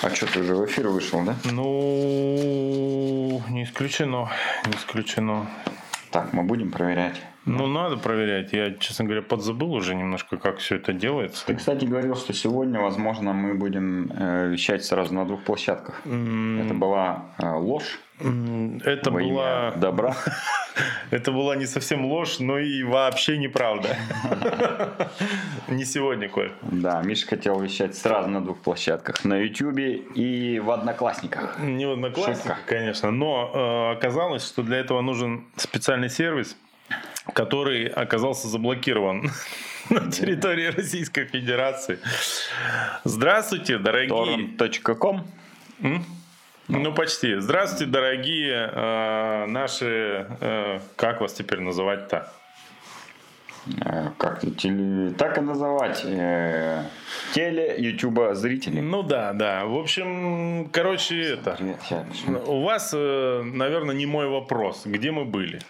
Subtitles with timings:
[0.00, 1.34] А что, ты уже в эфир вышел, да?
[1.44, 4.30] Ну, не исключено,
[4.66, 5.46] не исключено.
[6.12, 7.20] Так, мы будем проверять.
[7.44, 8.52] Ну, надо проверять.
[8.52, 11.44] Я, честно говоря, подзабыл уже немножко, как все это делается.
[11.46, 16.00] Ты, кстати, говорил, что сегодня, возможно, мы будем э, вещать сразу на двух площадках.
[16.04, 17.98] Это была э, ложь.
[18.20, 19.70] Это во была...
[19.72, 20.14] добра.
[21.10, 23.96] Это была не совсем ложь, но и вообще неправда.
[25.68, 26.52] Не сегодня, Коль.
[26.62, 29.24] Да, Миша хотел вещать сразу на двух площадках.
[29.24, 31.58] На Ютубе и в Одноклассниках.
[31.58, 33.10] Не в Одноклассниках, конечно.
[33.10, 36.56] Но э, оказалось, что для этого нужен специальный сервис,
[37.32, 39.30] который оказался заблокирован
[39.90, 41.98] на территории Российской Федерации.
[43.04, 44.48] Здравствуйте, дорогие...
[44.56, 45.26] Torrent.com
[45.80, 46.04] М?
[46.68, 47.36] Ну, почти.
[47.40, 50.26] Здравствуйте, дорогие э, наши...
[50.40, 52.30] э, как вас теперь называть-то?
[53.84, 56.02] Э, Как теле- так и называть?
[56.04, 56.82] э,
[57.32, 58.80] Теле Ютуба зрители.
[58.80, 59.64] Ну да, да.
[59.64, 61.56] В общем, короче, это...
[62.46, 64.82] У вас, э, наверное, не мой вопрос.
[64.84, 65.60] Где мы были?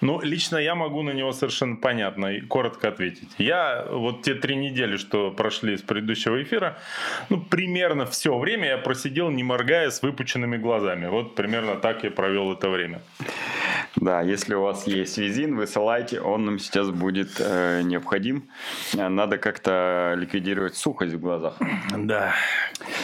[0.00, 3.28] Ну, лично я могу на него совершенно понятно и коротко ответить.
[3.38, 6.78] Я вот те три недели, что прошли с предыдущего эфира,
[7.28, 11.06] ну, примерно все время я просидел, не моргая, с выпученными глазами.
[11.06, 13.02] Вот примерно так я провел это время.
[13.96, 18.48] Да, если у вас есть визин, высылайте, он нам сейчас будет э, необходим.
[18.96, 21.56] Э, Надо как-то ликвидировать сухость в глазах.
[21.96, 22.32] Да.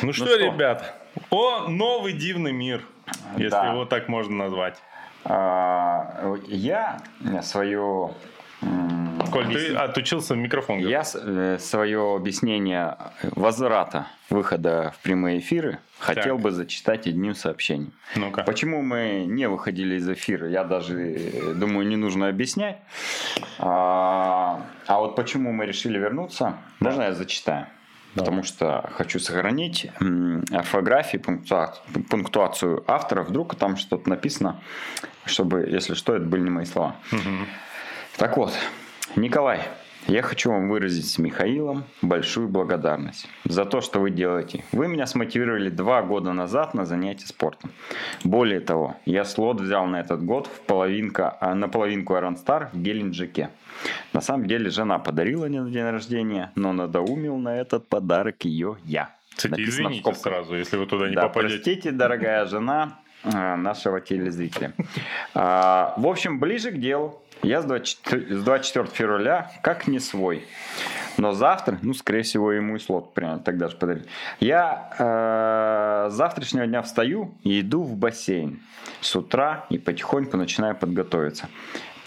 [0.02, 0.36] Ну, что, что?
[0.36, 0.94] ребят,
[1.30, 2.82] о, новый дивный мир,
[3.36, 3.72] если Да.
[3.72, 4.76] его так можно назвать.
[5.28, 6.98] А, Я
[7.42, 8.10] свое
[9.32, 10.78] Коль, ты отучился в микрофон.
[10.78, 16.40] Я свое объяснение возврата выхода в прямые эфиры хотел Так.
[16.40, 17.92] бы зачитать одним сообщением.
[18.14, 18.42] Ну-ка.
[18.42, 22.78] Почему мы не выходили из эфира, я даже э, думаю, не нужно объяснять.
[23.58, 27.66] А, а вот почему мы решили вернуться, можно я зачитаю?
[28.16, 29.90] Потому что хочу сохранить
[30.50, 31.74] орфографию, пунктуа-
[32.08, 33.22] пунктуацию автора.
[33.22, 34.60] Вдруг там что-то написано,
[35.24, 36.96] чтобы, если что, это были не мои слова.
[38.16, 38.52] Так вот,
[39.16, 39.60] Николай,
[40.08, 44.64] я хочу вам выразить с Михаилом большую благодарность за то, что вы делаете.
[44.72, 47.72] Вы меня смотивировали два года назад на занятия спортом.
[48.22, 52.68] Более того, я слот взял на этот год в половинка, а, на половинку Iron Star
[52.72, 53.50] в Геленджике.
[54.12, 58.76] На самом деле жена подарила мне на день рождения, но надоумил на этот подарок ее
[58.84, 59.10] я.
[59.36, 60.22] Кстати, Написано в извините скобках.
[60.22, 61.54] сразу, если вы туда не Да, попадете.
[61.56, 64.72] простите, дорогая жена э, нашего телезрителя.
[65.34, 67.22] А, В общем, ближе к делу.
[67.42, 70.44] Я с 24 с 24 февраля как не свой.
[71.16, 74.06] Но завтра, ну, скорее всего, ему и слот прямо тогда же подарили.
[74.40, 78.60] Я э, с завтрашнего дня встаю и иду в бассейн
[79.00, 81.48] с утра и потихоньку начинаю подготовиться.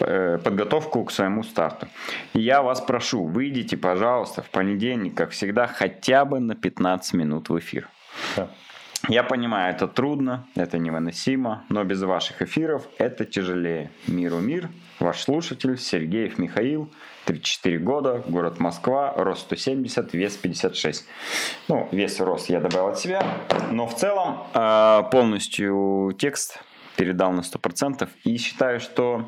[0.00, 1.88] Э, Подготовку к своему старту.
[2.34, 7.48] И я вас прошу, выйдите, пожалуйста, в понедельник, как всегда, хотя бы на 15 минут
[7.50, 7.88] в эфир.
[8.36, 8.48] Да.
[9.08, 13.90] Я понимаю, это трудно, это невыносимо, но без ваших эфиров это тяжелее.
[14.06, 14.68] Миру мир,
[14.98, 16.90] ваш слушатель Сергеев Михаил,
[17.26, 21.06] 34 года, город Москва, рост 170, вес 56.
[21.68, 23.22] Ну, вес и рост я добавил от себя,
[23.70, 26.58] но в целом э, полностью текст
[26.96, 29.24] передал на 100% и считаю, что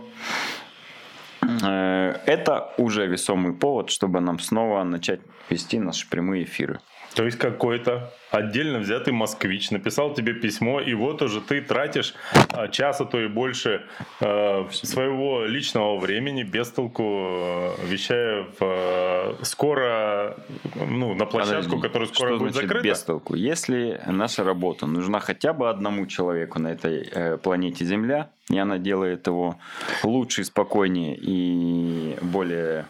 [1.42, 6.80] э, это уже весомый повод, чтобы нам снова начать вести наши прямые эфиры.
[7.14, 12.14] То есть какой-то отдельно взятый москвич написал тебе письмо, и вот уже ты тратишь
[12.50, 13.82] а, час, а то и больше
[14.20, 20.36] э, своего личного времени без толку, э, вещая в, э, скоро
[20.74, 22.88] ну, на площадку, Подожди, которая скоро что будет значит закрыта.
[22.88, 23.34] без толку?
[23.34, 28.78] Если наша работа нужна хотя бы одному человеку на этой э, планете Земля, и она
[28.78, 29.56] делает его
[30.02, 32.86] лучше, спокойнее и более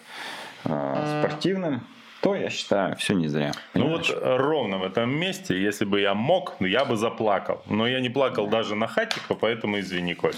[0.63, 1.83] спортивным,
[2.23, 3.53] то я считаю, все не зря.
[3.75, 4.09] Ну Понимаешь?
[4.11, 7.63] вот э, ровно в этом месте, если бы я мог, ну я бы заплакал.
[7.67, 10.35] Но я не плакал даже на хатика, поэтому извини, Коль.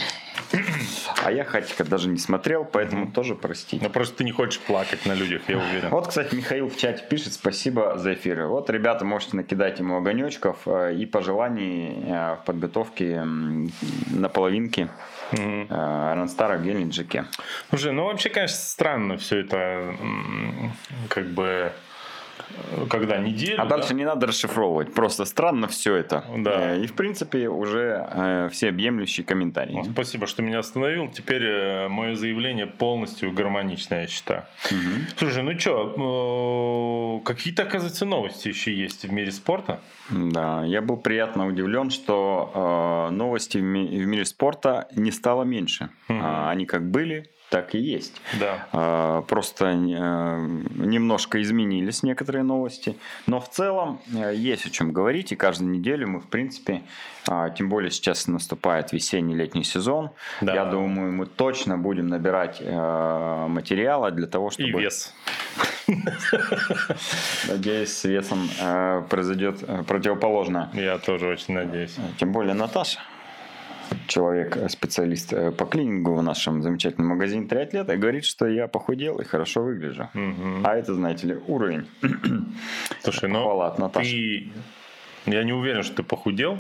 [1.25, 3.85] А я Хатика даже не смотрел, поэтому тоже простите.
[3.85, 5.91] Ну просто ты не хочешь плакать на людях, я уверен.
[5.91, 8.47] Вот, кстати, Михаил в чате пишет, спасибо за эфиры.
[8.47, 14.89] Вот, ребята, можете накидать ему огонечков э, и пожеланий э, в подготовке на половинке
[15.33, 15.67] Мгм.
[15.71, 17.25] Ранстара в Геленджике.
[17.71, 19.97] Слушай, ну вообще, конечно, странно все это,
[21.09, 21.73] как бы,
[22.91, 23.61] когда неделю.
[23.61, 23.77] А да?
[23.77, 24.93] дальше не надо расшифровывать.
[24.95, 26.25] Просто странно все это.
[26.39, 26.75] Да.
[26.77, 29.75] Э, И, в принципе, уже э, все объемлющие комментарии.
[29.75, 31.09] Ну, Спасибо, что меня остановил.
[31.11, 34.43] Теперь мое заявление полностью гармоничное, я считаю.
[34.71, 35.07] Мгм.
[35.17, 39.81] Слушай, ну что, какие-то, оказывается, новости еще есть в мире спорта.
[40.11, 45.45] Да, я был приятно удивлен, что э, новости в, ми- в мире спорта не стало
[45.45, 45.89] меньше.
[46.09, 46.21] Мгм.
[46.23, 48.21] А, они как были, так и есть.
[48.41, 48.67] Да.
[48.73, 52.97] А, Просто э, немножко изменились некоторые новости.
[53.29, 55.31] Но в целом э, есть о чем говорить.
[55.31, 56.83] И каждую неделю мы, в принципе,
[57.29, 60.11] а, тем более сейчас наступает весенний-летний сезон.
[60.41, 60.53] Да.
[60.53, 64.71] Я думаю, мы точно будем набирать э, материала для того, чтобы...
[64.71, 65.15] И вес.
[67.49, 68.49] Надеюсь, с весом
[69.09, 70.71] произойдет противоположное.
[70.73, 71.95] Я тоже очень надеюсь.
[72.19, 72.99] Тем более Наташа,
[74.07, 79.21] человек, э, специалист э, по клинингу в нашем замечательном магазине «Триатлета», говорит, что я похудел
[79.21, 80.09] и хорошо выгляжу.
[80.15, 80.63] Мгм.
[80.65, 81.87] А это, знаете ли, уровень.
[83.03, 84.53] Слушай, ну ты...
[85.27, 86.59] Я не уверен, что ты похудел.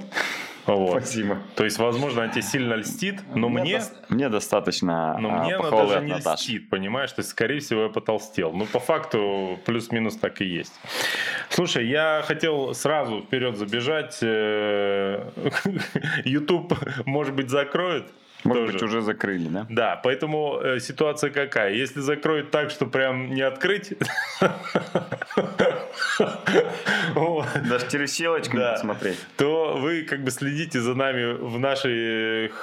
[0.66, 1.02] Вот.
[1.02, 1.38] Спасибо.
[1.56, 5.56] То есть, возможно, она тебе сильно льстит, но мне, дос- мне достаточно но а, мне
[5.56, 6.42] она даже не Наташи.
[6.42, 7.12] льстит, понимаешь?
[7.12, 8.52] То есть, скорее всего, я потолстел.
[8.52, 10.72] Ну, по факту, плюс-минус так и есть.
[11.50, 14.18] Слушай, я хотел сразу вперед забежать.
[14.22, 15.30] Э,
[16.24, 16.74] YouTube,
[17.06, 18.06] может быть, закроет.
[18.44, 18.72] Может тоже.
[18.74, 19.66] быть, уже закрыли, да?
[19.68, 21.72] Да, поэтому э, ситуация какая?
[21.72, 23.92] Если закроют так, что прям не открыть,
[27.68, 28.70] Даже через щелочку Да.
[28.70, 29.18] не посмотреть.
[29.36, 31.90] то вы как бы следите за нами в наших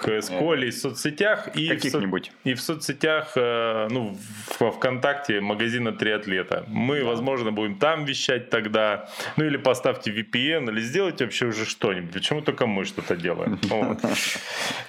[0.07, 2.31] э, с Колей соцсетях и Каких-нибудь.
[2.43, 6.63] и в соцсетях, э, ну, в- во ВКонтакте магазина Триатлета.
[6.67, 9.09] Мы, возможно, будем там вещать тогда.
[9.37, 12.13] Ну, или поставьте VPN, или сделайте вообще уже что-нибудь.
[12.13, 13.59] Почему только мы что-то делаем?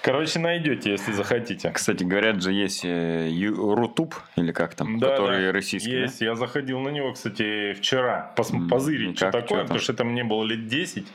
[0.03, 1.71] Короче, найдете, если захотите.
[1.71, 5.99] Кстати, говорят же, есть э, Рутуб, или как там, Да, который да, российский, да?
[5.99, 9.67] Есть, я заходил на него, кстати, вчера, пос- позырить, ну что как, такое, там?
[9.67, 11.07] потому что это мне было лет 10.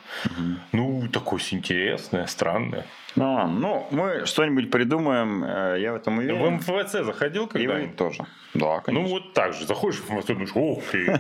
[0.72, 2.86] Ну, такое интересное, странное.
[3.16, 6.56] Ну, ладно, ну, мы что-нибудь придумаем, э, я в этом В уверен.
[6.56, 7.96] МФЦ заходил И вы когда-нибудь?
[7.96, 8.26] тоже.
[8.54, 9.08] Да, конечно.
[9.08, 9.66] Ну, вот так же.
[9.66, 11.20] Заходишь в МФЦ, думаешь, ты.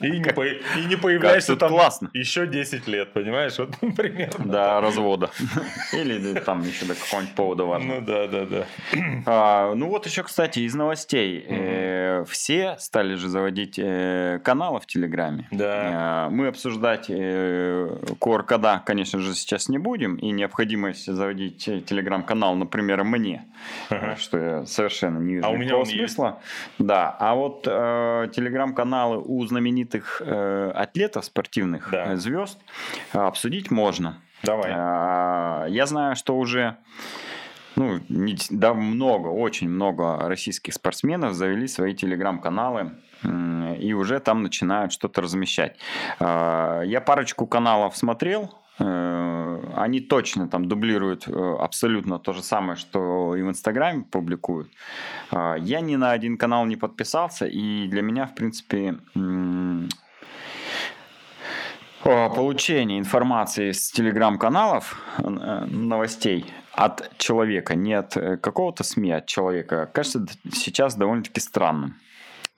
[0.06, 2.10] И не, по- и не появляешься там классно.
[2.12, 3.58] еще 10 лет, понимаешь?
[3.58, 4.44] Вот примерно.
[4.44, 5.30] До развода.
[5.92, 8.00] Или там еще до какого-нибудь повода важного.
[8.00, 8.64] Ну, да, да, да.
[9.26, 11.44] А, ну вот еще, кстати, из новостей.
[11.48, 15.46] Э, все стали же заводить э, каналы в Телеграме.
[15.50, 16.26] Да.
[16.28, 20.16] Э, мы обсуждать э, QR-кода, конечно же, сейчас не будем.
[20.16, 23.44] И необходимость заводить э, Телеграм-канал, например, мне.
[23.90, 24.16] Ага.
[24.16, 25.96] Что я совершенно не вижу А у меня он есть.
[25.96, 26.40] смысла.
[26.78, 32.12] Да, а вот э, Телеграм-каналы у знаменитых э, атлетов спортивных, Да.
[32.12, 32.58] э, звезд,
[33.14, 34.18] э, обсудить можно.
[34.42, 34.70] Давай.
[34.74, 36.76] А, Я знаю, что уже
[37.76, 42.92] ну, не- да, много, очень много российских спортсменов завели свои телеграм-каналы
[43.78, 45.76] и уже там начинают что-то размещать.
[46.20, 48.61] Я парочку каналов смотрел, э,
[49.82, 54.70] они точно там дублируют э, абсолютно то же самое, что и в Инстаграме публикуют.
[55.30, 58.96] А, Я ни на один канал не подписался, и для меня, в принципе,
[62.02, 65.28] получение информации с телеграм-каналов, э,
[65.66, 71.94] новостей от человека, не от э, какого-то СМИ, а от человека, кажется сейчас довольно-таки странным.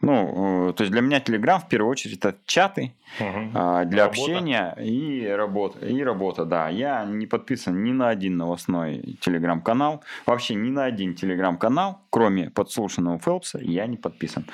[0.05, 4.21] Ну, э, то есть для меня Телеграм в первую очередь это чаты а, для Работа.
[4.23, 5.87] общения и работа.
[5.87, 6.69] И работа, да.
[6.69, 10.03] Я не подписан ни на один новостной телеграм-канал.
[10.27, 14.45] Вообще ни на один телеграм-канал, кроме подслушанного Фелпса, я не подписан.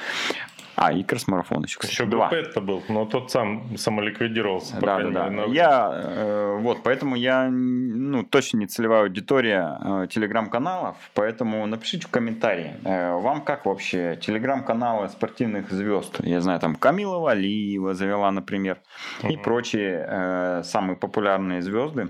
[0.82, 1.92] А, и кросс-марафон еще, кстати.
[1.92, 2.30] Еще Два.
[2.30, 4.80] ГП-то был, но тот сам самоликвидировался.
[4.80, 5.52] Да, да, мере, да.
[5.52, 12.10] Я, э, вот, поэтому я, ну, точно не целевая аудитория э, телеграм-каналов, поэтому напишите в
[12.10, 16.18] комментарии, э, вам как вообще телеграм-каналы спортивных звезд?
[16.22, 18.78] Я знаю, там Камила Валиева завела, например,
[19.22, 19.42] и Мгм.
[19.42, 22.08] прочие э, самые популярные звезды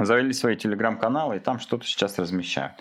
[0.00, 2.72] завели свои телеграм-каналы и там что-то сейчас размещают.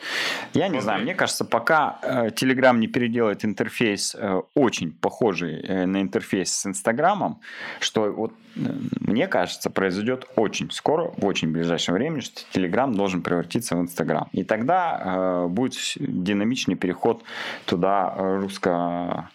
[0.53, 5.86] Я не знаю, мне кажется, пока э, Телеграм не переделает интерфейс э, очень похожий э,
[5.86, 7.39] на интерфейс с Инстаграмом,
[7.79, 8.62] что вот э,
[9.00, 14.27] мне кажется, произойдет очень скоро, в очень ближайшем времени, что Телеграм должен превратиться в Инстаграм.
[14.32, 17.24] И тогда э, будет динамичный переход
[17.65, 19.29] туда э, русско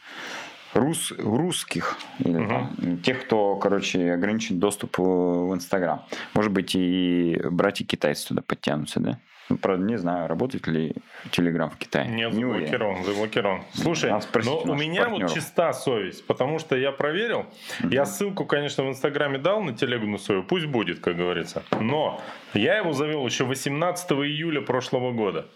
[0.79, 2.49] рус, русских, или Мгм.
[2.49, 6.03] там, тех, кто, короче, ограничен доступ э, в Инстаграм.
[6.35, 9.19] Может быть, и братья-китайцы туда подтянутся, да?
[9.51, 10.95] Ну, правда, не знаю, работает ли
[11.31, 12.07] Телеграм в Китае.
[12.09, 12.67] Нет, не уверен.
[12.67, 13.63] заблокирован, заблокирован.
[13.73, 14.11] Слушай,
[14.45, 15.31] но у у меня партнеров.
[15.31, 17.47] вот чиста совесть, потому что я проверил.
[17.91, 21.63] Я ссылку, конечно, в Инстаграме дал на телегу на свою, пусть будет, как говорится.
[21.81, 22.21] Но
[22.53, 25.47] я его завел еще 18 июля прошлого года.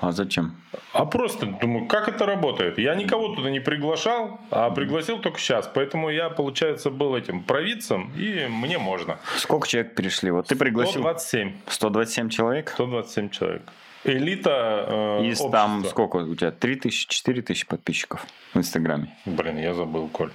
[0.00, 0.56] А зачем?
[0.92, 2.78] А просто думаю, как это работает?
[2.78, 5.68] Я никого туда не приглашал, а пригласил только сейчас.
[5.72, 9.18] Поэтому я, получается, был этим провидцем, и мне можно.
[9.36, 10.30] Сколько человек перешли?
[10.30, 11.52] Вот ты пригласил 127.
[11.66, 12.70] 127 человек?
[12.70, 13.62] 127 человек.
[14.04, 15.50] Элита э, Из общества.
[15.50, 16.52] там сколько у тебя?
[16.52, 18.24] 3 тысячи, 4 тысячи подписчиков
[18.54, 19.16] в Инстаграме?
[19.26, 20.30] Блин, я забыл, Коль.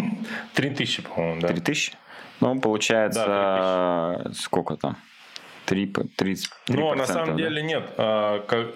[0.54, 1.48] 3000, по-моему, да.
[1.48, 1.92] 3 тысячи?
[2.40, 4.96] Ну, получается, сколько там?
[5.66, 7.42] 3, 30, Но на самом да?
[7.42, 7.84] деле нет.
[7.96, 8.74] А, как,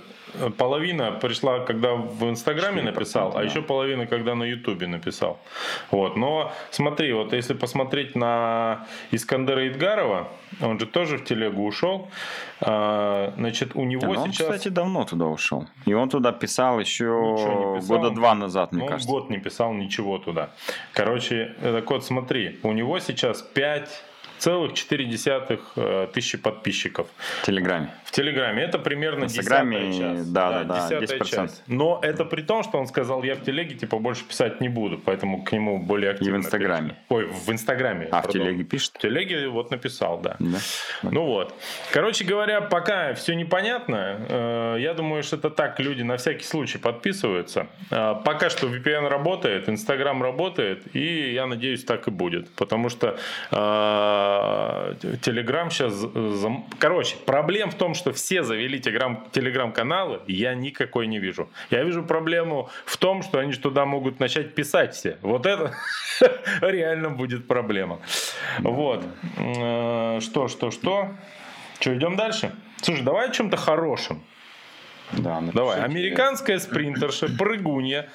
[0.57, 3.41] половина пришла, когда в Инстаграме написал, да.
[3.41, 5.39] а еще половина, когда на Ютубе написал.
[5.91, 6.17] Вот.
[6.17, 10.29] Но смотри, вот если посмотреть на Искандера Идгарова,
[10.61, 12.09] он же тоже в телегу ушел.
[12.61, 14.47] А, значит, у него да, сейчас...
[14.47, 15.67] Он, кстати, давно туда ушел.
[15.87, 17.81] И он туда писал еще писал.
[17.81, 19.11] года два назад, мне ну, кажется.
[19.11, 20.51] год не писал ничего туда.
[20.93, 24.05] Короче, так вот, смотри, у него сейчас 5
[24.39, 25.05] целых 4
[25.77, 27.07] э, тысячи подписчиков.
[27.43, 27.91] В Телеграме.
[28.07, 28.63] В Телеграме.
[28.63, 30.33] Это примерно десятая часть.
[30.33, 31.25] Да, да, да, десятая 10%.
[31.25, 31.63] часть.
[31.67, 34.97] Но это при том, что он сказал, я в Телеге типа больше писать не буду,
[34.97, 36.37] поэтому к нему более активно.
[36.37, 36.89] И в Инстаграме.
[36.91, 37.05] Пишет.
[37.09, 38.09] Ой, в Инстаграме.
[38.13, 38.93] А в Телеге пишет?
[38.95, 40.37] В Телеге вот написал, да.
[40.39, 40.59] да.
[41.03, 41.53] Ну вот.
[41.93, 46.79] Короче говоря, пока все непонятно, э, я думаю, что это так люди на всякий случай
[46.79, 47.67] подписываются.
[47.91, 52.49] Э, пока что VPN работает, Инстаграм работает, и я надеюсь, так и будет.
[52.55, 53.19] Потому что
[55.23, 56.07] Телеграм сейчас...
[56.79, 61.49] Короче, проблем в том, что все завели Телеграм-каналы, я никакой не вижу.
[61.71, 65.19] Я вижу проблему в том, что они туда могут начать писать все.
[65.23, 65.75] Вот это
[66.61, 68.01] реально будет проблема.
[68.59, 69.05] Вот.
[69.39, 71.11] Э, что, что, что?
[71.81, 72.53] Что, идем дальше?
[72.83, 74.23] Слушай, давай о чем-то хорошем.
[75.13, 75.81] Да, Давай.
[75.81, 78.09] Американская спринтерша, прыгунья,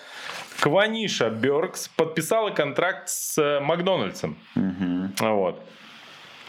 [0.60, 4.38] Кваниша Беркс подписала контракт с Макдональдсом.
[4.56, 5.28] Угу.
[5.28, 5.64] Вот.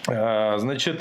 [0.09, 1.01] А, значит,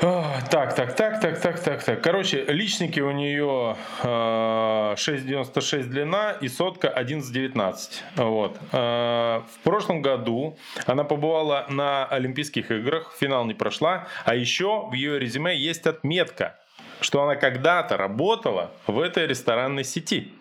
[0.00, 2.02] так, так, так, так, так, так, так.
[2.02, 7.90] Короче, личники у нее 6,96 длина и сотка 11,19.
[8.16, 8.56] Вот.
[8.72, 15.18] В прошлом году она побывала на Олимпийских играх, финал не прошла, а еще в ее
[15.18, 16.58] резюме есть отметка,
[17.02, 20.32] что она когда-то работала в этой ресторанной сети.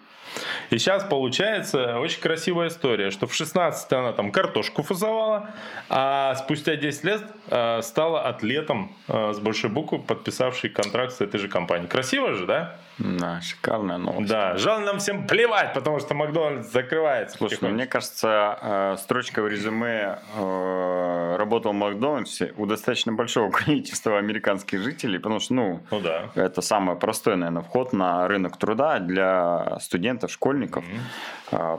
[0.70, 5.50] И сейчас получается очень красивая история, что в 16 она там картошку фасовала,
[5.90, 11.40] а спустя 10 лет э, стала атлетом э, с большой буквы, подписавший контракт с этой
[11.40, 11.88] же компанией.
[11.88, 12.78] Красиво же, да?
[13.00, 14.30] Да, шикарная новость.
[14.30, 17.38] Да, жаль нам всем плевать, потому что Макдональдс закрывается.
[17.38, 23.52] Слушай, ну, мне кажется, э, строчка в резюме э, работал в Макдональдсе у достаточно большого
[23.52, 26.30] количества американских жителей, потому что, ну, ну да.
[26.36, 30.84] это самый простой, наверное, вход на рынок труда для студентов, школьников.
[30.84, 31.00] Mm-hmm.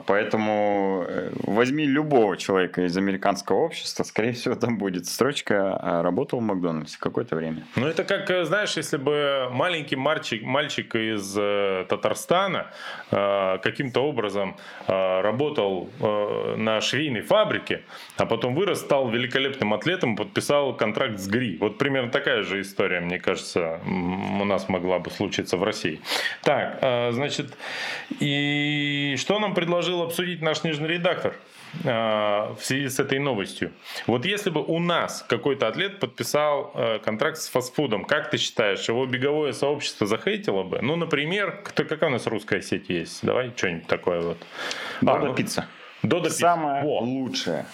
[0.05, 6.43] Поэтому э, возьми любого человека из американского общества, скорее всего, там будет строчка «работал в
[6.43, 7.63] Макдональдсе» какое-то время.
[7.75, 12.67] Ну, это как, знаешь, если бы маленький мальчик, мальчик из э, Татарстана
[13.11, 15.89] э, каким-то образом э, работал
[16.57, 17.83] на швейной фабрике,
[18.17, 21.57] а потом вырос, стал великолепным атлетом, подписал контракт с ГРИ.
[21.59, 26.01] Вот примерно такая же история, мне кажется, у нас могла бы случиться в России.
[26.41, 26.79] Так,
[27.13, 27.57] значит,
[28.19, 31.35] и что нам предложил обсудить наш нижний редактор?
[31.83, 33.71] в связи с этой новостью.
[34.05, 36.75] Вот если бы у нас какой-то атлет подписал
[37.05, 40.79] контракт с фастфудом, как ты считаешь, его беговое сообщество захейтило бы?
[40.81, 43.25] Ну, например, кто, какая у нас русская сеть есть?
[43.25, 44.37] Давай что-нибудь такое вот.
[44.99, 45.65] Дода а, пицца.
[46.03, 46.39] Дода пицца.
[46.39, 46.99] Самая Во.
[46.99, 47.65] лучшая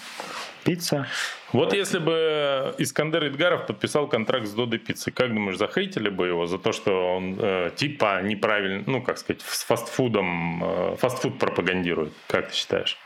[0.62, 1.08] пицца.
[1.52, 6.46] Вот если бы Искандер Идгаров подписал контракт с Додой Пиццей, как думаешь, захейтили бы его
[6.46, 12.12] за то, что он э, типа неправильно, ну, как сказать, с фастфудом, э, фастфуд пропагандирует?
[12.26, 12.98] Как ты считаешь?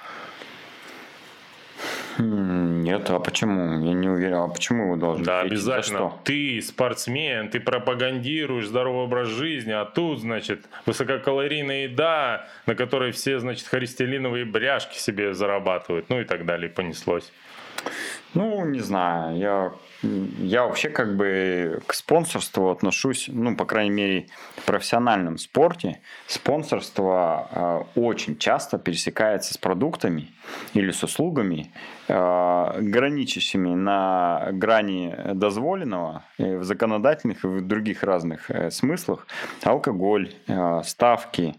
[2.18, 3.84] Нет, а почему?
[3.84, 6.12] Я не уверен, а почему его должен Да, обязательно.
[6.24, 13.38] Ты спортсмен, ты пропагандируешь здоровый образ жизни, а тут, значит, высококалорийная еда, на которой все,
[13.38, 17.32] значит, холестериновые бряшки себе зарабатывают, ну и так далее, понеслось.
[18.34, 19.72] Ну, не знаю, я
[20.02, 26.00] я вообще как бы к спонсорству отношусь, ну, по крайней мере, в профессиональном спорте.
[26.26, 30.32] Спонсорство э, очень часто пересекается с продуктами
[30.74, 31.72] или с услугами,
[32.08, 39.28] э, граничащими на грани дозволенного э, в законодательных и в других разных э, смыслах.
[39.62, 41.54] Алкоголь, э, ставки,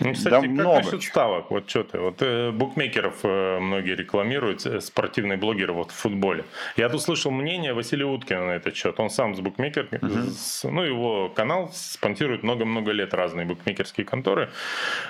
[0.00, 1.50] ну, кстати, да как много насчет ставок?
[1.50, 6.44] Вот что ты, вот э, букмекеров э, многие рекламируют, э, спортивные блогеры вот в футболе.
[6.76, 9.00] Я тут слышал мнение Василия Уткина на этот счет.
[9.00, 10.30] Он сам с букмекер, угу.
[10.30, 14.50] с, ну его канал спонсирует много-много лет разные букмекерские конторы.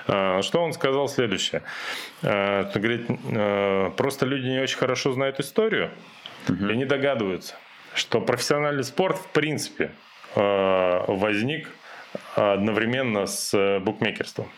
[0.06, 1.62] Э, что он сказал следующее?
[2.22, 5.90] Э, говорит, э, просто люди не очень хорошо знают историю
[6.48, 6.68] угу.
[6.68, 7.56] и не догадываются,
[7.94, 9.90] что профессиональный спорт в принципе
[10.36, 11.68] э, возник
[12.34, 14.48] одновременно с э, букмекерством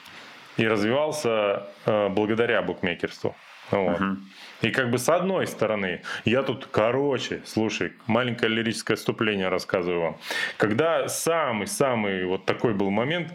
[0.59, 3.35] и развивался э, благодаря букмекерству.
[3.71, 4.01] Вот.
[4.01, 4.17] Uh-huh.
[4.63, 10.17] И как бы с одной стороны, я тут, короче, слушай, маленькое лирическое вступление рассказываю вам.
[10.57, 13.33] Когда самый-самый вот такой был момент,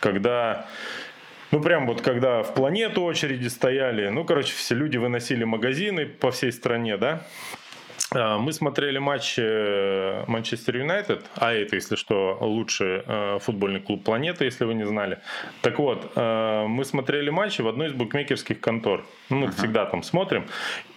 [0.00, 0.66] когда
[1.50, 6.32] ну, прям вот когда в планету очереди стояли, ну, короче, все люди выносили магазины по
[6.32, 7.22] всей стране, да,
[8.14, 14.44] мы смотрели матч э, Манчестер Юнайтед, а это, если что, лучший э, футбольный клуб планеты,
[14.44, 15.18] если вы не знали.
[15.62, 19.04] Так вот, э, мы смотрели матчи в одной из букмекерских контор.
[19.30, 19.56] Ну, мы uh-huh.
[19.56, 20.46] всегда там смотрим.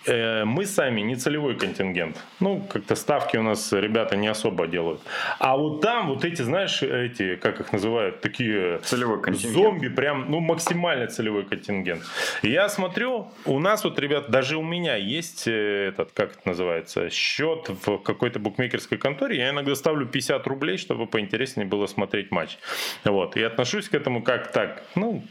[0.08, 2.18] Мы сами не целевой контингент.
[2.40, 5.02] Ну, как-то ставки у нас ребята не особо делают.
[5.38, 9.54] А вот там вот эти, знаешь, эти, как их называют, такие целевой контингент.
[9.54, 12.04] зомби, прям, ну, максимально целевой контингент.
[12.42, 17.10] И я смотрю, у нас вот, ребят, даже у меня есть этот, как это называется,
[17.10, 22.58] счет в какой-то букмекерской конторе, я иногда ставлю 50 рублей, чтобы поинтереснее было смотреть матч.
[23.04, 23.36] Вот.
[23.36, 25.22] И отношусь к этому как так, ну,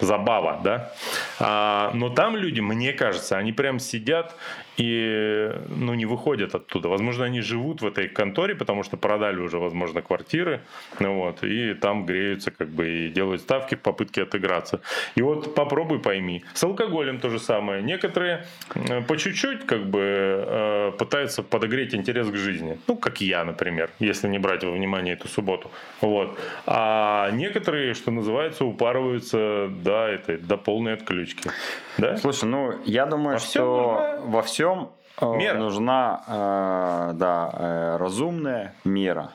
[0.00, 0.92] забава, да.
[1.38, 4.36] А, но там люди, мне кажется, они прям сидят
[4.80, 6.88] и ну, не выходят оттуда.
[6.88, 10.60] Возможно, они живут в этой конторе, потому что продали уже, возможно, квартиры,
[11.00, 14.80] ну, вот, и там греются как бы и делают ставки в попытке отыграться.
[15.16, 16.44] И вот попробуй пойми.
[16.54, 17.82] С алкоголем то же самое.
[17.82, 22.78] Некоторые э, по чуть-чуть как бы э, пытаются подогреть интерес к жизни.
[22.86, 25.70] Ну, как я, например, если не брать во внимание эту субботу.
[26.00, 26.38] Вот.
[26.66, 31.50] А некоторые, что называется, упарываются до, этой, до полной отключки.
[31.98, 32.16] Да?
[32.16, 35.58] Слушай, ну, я думаю, во что во всем всем э, мера.
[35.58, 39.32] нужна э, да, э, разумная мера.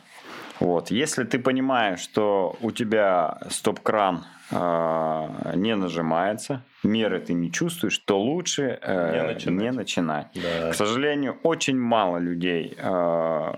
[0.59, 0.91] Вот.
[0.91, 8.79] Если ты понимаешь, что у тебя стоп-кран не нажимается, меры ты не чувствуешь, то лучше
[8.81, 9.63] э, не начинать.
[9.63, 10.27] Не начинать.
[10.35, 10.71] Да.
[10.71, 13.53] К сожалению, очень мало людей э,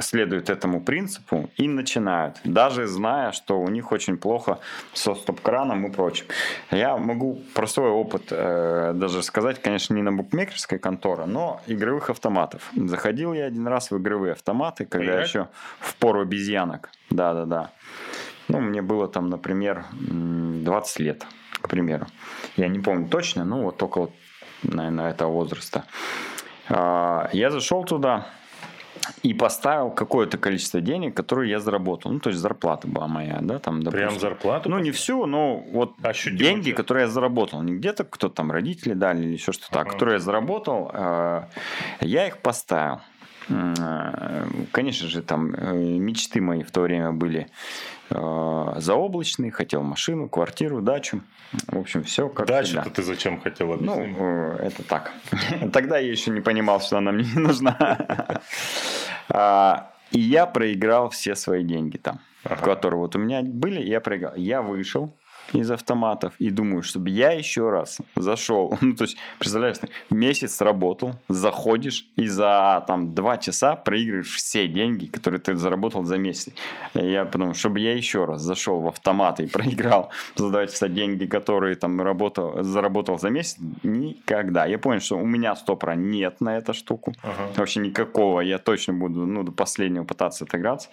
[0.00, 4.58] следуют этому принципу и начинают, даже зная, что у них очень плохо
[4.92, 6.26] со стоп-краном и прочим.
[6.70, 12.10] Я могу про свой опыт э, даже сказать, конечно, не на букмекерской конторе, но игровых
[12.10, 12.70] автоматов.
[12.74, 15.28] Заходил я один раз в игровые автоматы, когда Поиграть?
[15.28, 15.48] еще
[15.80, 16.90] в пору обезьянок.
[17.10, 17.70] Да-да-да.
[18.48, 21.26] Ну, мне было там, например, 20 лет
[21.60, 22.06] к примеру.
[22.56, 24.10] Я не помню точно, но вот около,
[24.62, 25.84] наверное, этого возраста.
[26.68, 28.26] А, я зашел туда
[29.22, 32.12] и поставил какое-то количество денег, которые я заработал.
[32.12, 34.08] Ну, то есть зарплата была моя, да, там, допустим.
[34.08, 34.70] Прям зарплату?
[34.70, 37.62] Ну, не всю, но вот Ощутимо деньги, которые я заработал.
[37.62, 39.90] Не где-то кто там родители дали или еще что-то, uh-huh.
[39.90, 41.48] которые я заработал, а,
[42.00, 43.00] я их поставил.
[44.72, 47.48] Конечно же, там э, мечты мои в то время были
[48.10, 51.22] э, заоблачные, хотел машину, квартиру, дачу.
[51.68, 54.16] В общем, все как Дачу-то ты зачем хотел объяснить?
[54.18, 55.12] Ну, э, это так.
[55.72, 57.76] Тогда я еще не понимал, что она мне не нужна.
[59.28, 64.36] А, и я проиграл все свои деньги там, которые вот у меня были, я проиграл.
[64.36, 65.16] Я вышел,
[65.52, 68.76] из автоматов и думаю, чтобы я еще раз зашел.
[68.86, 69.78] Ну, то есть, представляешь,
[70.10, 76.18] месяц работал, заходишь и за там два часа проигрываешь все деньги, которые ты заработал за
[76.18, 76.52] месяц.
[76.94, 81.26] Я подумал, чтобы я еще раз зашел в автомат и проиграл за два часа деньги,
[81.26, 84.66] которые там работал, заработал за месяц, никогда.
[84.66, 87.12] Я понял, что у меня стопора нет на эту штуку.
[87.22, 87.48] Ага.
[87.56, 88.40] Вообще никакого.
[88.40, 90.88] Я точно буду ну, до последнего пытаться отыграться.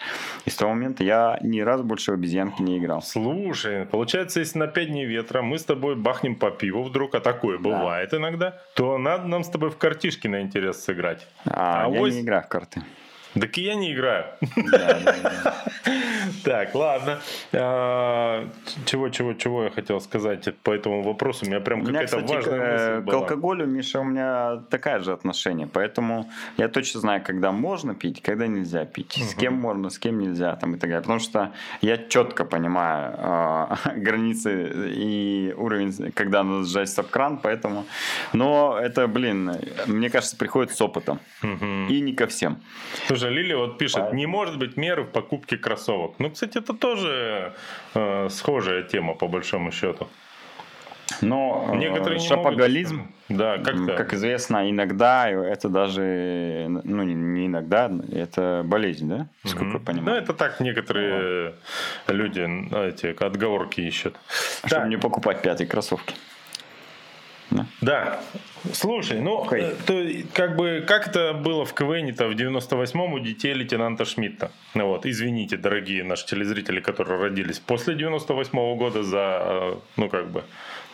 [0.45, 3.01] И с того момента я ни разу больше в обезьянки не играл.
[3.01, 7.19] Слушай, получается, если на 5 дней ветра мы с тобой бахнем по пиву вдруг, а
[7.19, 8.17] такое бывает да.
[8.17, 11.25] иногда, то надо нам с тобой в картишки на интерес сыграть.
[11.45, 12.13] А, а я ось...
[12.13, 12.81] не играю в карты.
[13.33, 14.25] Так и я не играю.
[16.43, 17.19] Так, ладно.
[17.53, 18.47] А,
[18.85, 21.45] чего, чего, чего я хотел сказать по этому вопросу?
[21.45, 25.67] У меня прям какая-то важная мысль К алкоголю, Миша, у меня такая же отношение.
[25.67, 29.13] Поэтому я точно знаю, когда можно пить, когда нельзя пить.
[29.13, 31.01] С кем можно, с кем нельзя там и так далее.
[31.01, 37.85] Потому что я четко понимаю а, границы и уровень, когда надо сжать стоп-кран, поэтому...
[38.33, 39.51] Но это, блин,
[39.87, 41.19] мне кажется, приходит с опытом.
[41.41, 42.61] И не ко всем.
[43.07, 44.17] Слушай, же Лили вот пишет, Поэтому...
[44.17, 46.15] не может быть меры в покупке кроссовок.
[46.19, 47.53] Ну, кстати, это тоже
[47.95, 50.07] э, схожая тема по большому счету.
[51.21, 53.13] Но э, Некоторые шапоголизм, могут...
[53.29, 59.77] да, как, как известно, иногда это даже, ну не иногда, это болезнь, да, сколько угу.
[59.77, 60.05] я понимаю.
[60.05, 61.55] Ну это так некоторые
[62.07, 62.15] вот.
[62.15, 62.41] люди
[62.89, 64.15] эти отговорки ищут.
[64.65, 66.15] Чтобы не покупать пятые кроссовки.
[67.51, 67.65] Да.
[67.81, 68.19] да.
[68.73, 69.75] Слушай, ну, okay.
[69.85, 74.51] то, как бы, как это было в КВН-то в 98-м у детей лейтенанта Шмидта?
[74.73, 80.31] Ну вот, извините, дорогие наши телезрители, которые родились после 98-го года за, э, ну, как
[80.31, 80.45] бы, Э,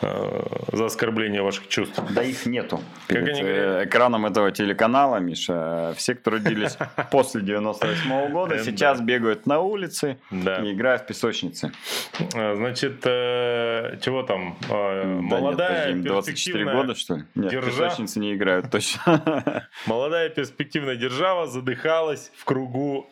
[0.01, 2.01] за оскорбление ваших чувств.
[2.11, 2.81] Да их нету.
[3.07, 6.77] Перед как они э, экраном этого телеканала, Миша, все, кто родились
[7.11, 11.71] после 98 -го года, э, сейчас бегают на улице и играют в песочнице.
[12.31, 14.55] Значит, чего там?
[14.69, 17.23] Молодая, нет, 24 года, что ли?
[17.35, 19.67] Нет, песочницы не играют точно.
[19.85, 23.09] Молодая перспективная держава задыхалась в кругу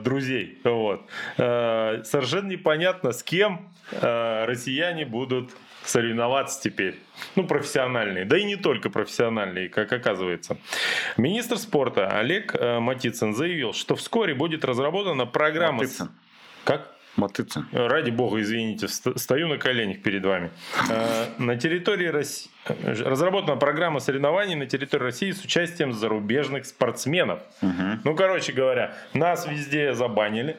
[0.00, 0.58] друзей.
[0.64, 1.02] Вот.
[1.36, 5.50] Совершенно непонятно, с кем россияне будут
[5.84, 6.98] соревноваться теперь.
[7.36, 8.24] Ну, профессиональные.
[8.24, 10.56] Да и не только профессиональные, как оказывается.
[11.16, 15.78] Министр спорта Олег э, Матицын заявил, что вскоре будет разработана программа...
[15.78, 16.10] Матыцын.
[16.64, 16.88] Как?
[17.16, 17.66] Матыцын.
[17.72, 20.50] Ради бога, извините, ст- стою на коленях перед вами.
[20.88, 27.40] Э, На территории России разработана программа соревнований на территории России с участием зарубежных спортсменов.
[28.04, 30.56] Ну, короче говоря, нас везде забанили.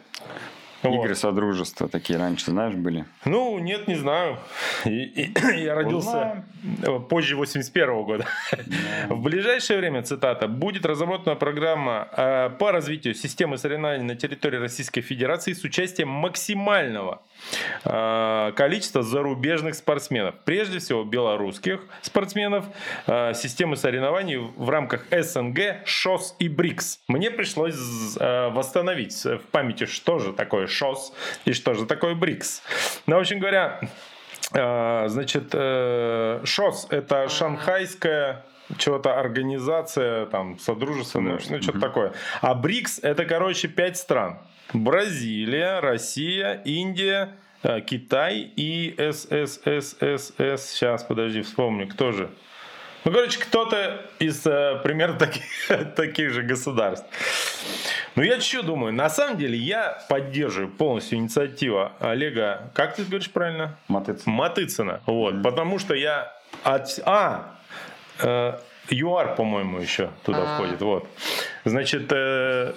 [0.84, 1.04] Вот.
[1.04, 3.06] Игры Содружества такие раньше, знаешь, были?
[3.26, 4.38] Ну, нет, не знаю.
[4.86, 6.44] И- и- я родился
[6.84, 8.26] э, позже 81 года.
[9.10, 15.02] В ближайшее время, цитата, будет разработана программа э, по развитию системы соревнований на территории Российской
[15.02, 17.22] Федерации с участием максимального
[17.86, 20.36] э, количества зарубежных спортсменов.
[20.46, 22.66] Прежде всего, белорусских спортсменов.
[23.08, 27.00] Э, Системы соревнований в рамках СНГ, ШОС и БРИКС.
[27.08, 27.76] Мне пришлось
[28.20, 31.14] восстановить в памяти, что же такое ШОС
[31.46, 32.62] и что же такое БРИКС.
[33.08, 33.80] Ну, в общем говоря,
[34.54, 38.46] э, значит, э, ШОС– это шанхайская
[38.78, 42.14] чего-то организация, там, содружество, ну, ну, что-то такое.
[42.42, 44.40] А БРИКС– это, короче, пять стран.
[44.74, 50.58] Бразилия, Россия, Индия, э, Китай и СССР.
[50.58, 52.30] Сейчас, подожди, вспомню, кто же.
[53.04, 55.44] Ну, короче, кто-то из э, примерно таких,
[55.96, 57.06] таких же государств.
[58.16, 58.94] Ну, я что думаю?
[58.94, 63.78] На самом деле, я поддерживаю полностью инициативу Олега, как ты говоришь правильно?
[63.88, 64.32] Матыцын.
[64.32, 65.02] Матыцына.
[65.06, 66.32] Вот, потому что я
[66.64, 67.00] от...
[67.06, 67.56] А,
[68.20, 68.54] э,
[68.90, 70.82] ЮАР, по-моему, еще туда входит.
[70.82, 71.08] Вот.
[71.66, 72.74] Значит, э,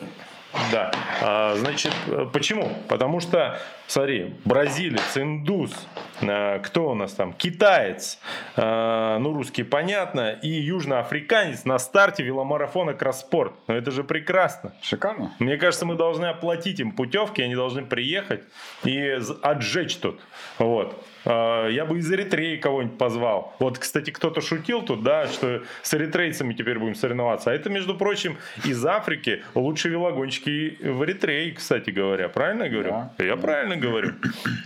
[0.72, 0.92] да.
[1.22, 2.70] А, значит, э, почему?
[2.88, 5.72] Потому что, смотри, бразилец, индус,
[6.20, 7.32] э, кто у нас там?
[7.32, 8.18] Китаец,
[8.56, 13.54] э, ну, русский, понятно, и южноафриканец на старте веломарафона Кросспорт.
[13.66, 14.72] Ну, это же прекрасно.
[14.82, 15.32] Шикарно.
[15.38, 18.42] Мне кажется, мы должны оплатить им путевки, они должны приехать
[18.84, 20.20] и отжечь тут.
[20.58, 21.02] Вот.
[21.26, 23.54] А, Я бы из Эритреи кого-нибудь позвал.
[23.58, 27.50] Вот, кстати, кто-то шутил тут, да, что с эритрейцами теперь будем соревноваться.
[27.50, 32.28] А это, между прочим, из Африки лучшие велогонщики в Эритрее, кстати говоря.
[32.28, 32.90] Правильно я говорю?
[32.90, 33.24] Да.
[33.24, 34.12] Я правильно говорю.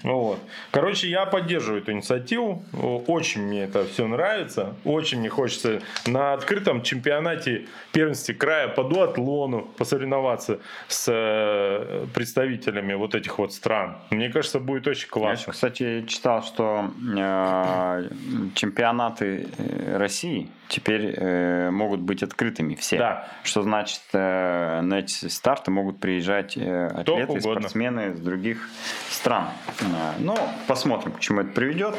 [0.03, 0.39] Вот.
[0.71, 2.63] Короче, я поддерживаю эту инициативу.
[3.07, 4.75] Очень мне это все нравится.
[4.85, 13.15] Очень мне хочется на открытом чемпионате первенстве края по дуатлону посоревноваться с э, представителями вот
[13.15, 13.97] этих вот стран.
[14.11, 15.53] Мне кажется, будет очень Я, классно.
[15.53, 18.09] кстати, читал, что э,
[18.55, 22.99] чемпионаты э, России теперь э, могут быть открытыми все.
[22.99, 23.29] Да.
[23.45, 28.69] Что значит, э, на эти старты могут приезжать э, атлеты, спортсмены из других
[29.11, 29.49] стран.
[29.81, 29.85] Э,
[30.19, 30.37] ну,
[30.67, 31.97] посмотрим, к чему это приведет.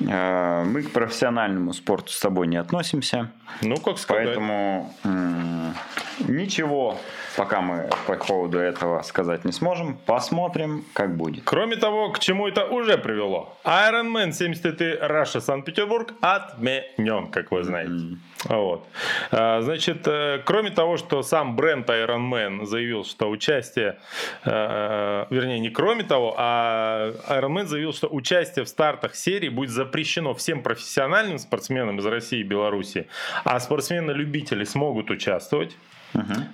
[0.00, 3.30] Э, мы к профессиональному спорту с тобой не относимся.
[3.62, 4.26] Ну, как сказать.
[4.26, 5.74] Поэтому м,
[6.20, 6.98] ничего
[7.36, 9.98] пока мы по поводу этого сказать не сможем.
[10.06, 11.44] Посмотрим, как будет.
[11.44, 13.56] Кроме того, к чему это уже привело.
[13.64, 18.16] Ironman 73 Раша Санкт-Петербург отменен, как вы знаете.
[18.44, 18.86] Вот.
[19.30, 23.98] А, Значит, э, кроме того, что сам бренд Ironman заявил, что участие,
[24.44, 30.34] э, вернее, не кроме того, а Ironman заявил, что участие в стартах серии будет запрещено
[30.34, 33.08] всем профессиональным спортсменам из России и Беларуси,
[33.44, 35.76] а спортсмены-любители смогут участвовать,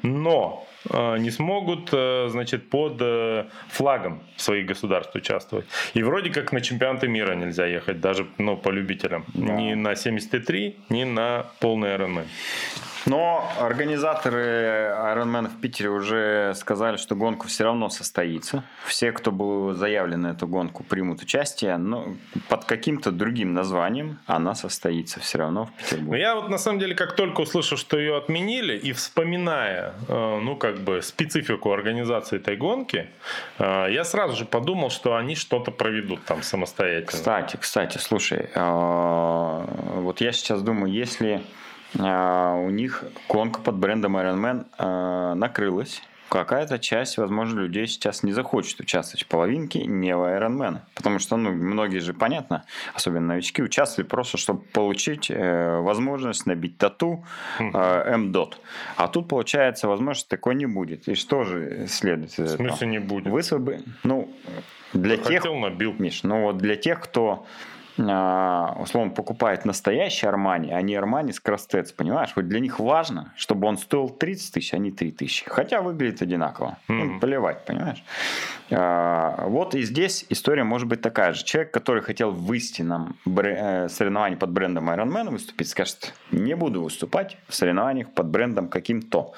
[0.02, 5.66] но э, не смогут, э, значит, под э, флагом своих государств участвовать.
[5.94, 9.24] И вроде как на чемпионаты мира нельзя ехать, даже ну, по любителям.
[9.34, 12.26] Ни на 73, ни на полный Ironman.
[13.06, 18.64] Но организаторы Ironman в Питере уже сказали, что гонка все равно состоится.
[18.86, 22.14] Все, кто был заявлен на эту гонку, примут участие, но
[22.48, 26.20] под каким-то другим названием она состоится все равно в Петербурге.
[26.20, 30.56] я вот на самом деле, как только услышал, что ее отменили, и вспоминая, э, ну,
[30.56, 33.08] как бы специфику организации этой гонки,
[33.58, 37.06] э, я сразу же подумал, что они что-то проведут там самостоятельно.
[37.06, 39.64] Кстати, кстати, слушай, а,
[39.96, 41.42] вот я сейчас думаю, если
[41.94, 46.02] у них гонка под брендом Ironman а, накрылась,
[46.38, 50.78] какая-то часть, возможно, людей сейчас не захочет участвовать в половинке не в Ironman.
[50.94, 56.78] Потому что, ну, многие же, понятно, особенно новички, участвовали просто, чтобы получить э, возможность набить
[56.78, 57.24] тату
[57.58, 58.58] э, МДОТ.
[58.96, 61.06] А тут, получается, возможности такой не будет.
[61.06, 62.68] И что же следует из В этого?
[62.68, 63.26] смысле не будет?
[63.26, 63.80] Высвобы...
[64.02, 64.30] Ну,
[64.94, 65.94] для тех, Хотел, набил.
[65.98, 67.46] Миш, ну вот для тех, кто а,
[67.96, 72.30] условно покупает настоящий Армани, а не Армани с Крастец, понимаешь?
[72.36, 75.44] Вот для них важно, чтобы он стоил 30 тысяч, а не 3 тысячи.
[75.48, 76.78] Хотя выглядит одинаково.
[76.88, 77.20] Им Мгм.
[77.20, 78.02] плевать, понимаешь?
[78.70, 81.44] А, Вот и здесь история может быть такая же.
[81.44, 86.82] Человек, который хотел в истинном бре- э, соревновании под брендом Ironman выступить, скажет, не буду
[86.82, 89.32] выступать в соревнованиях под брендом каким-то.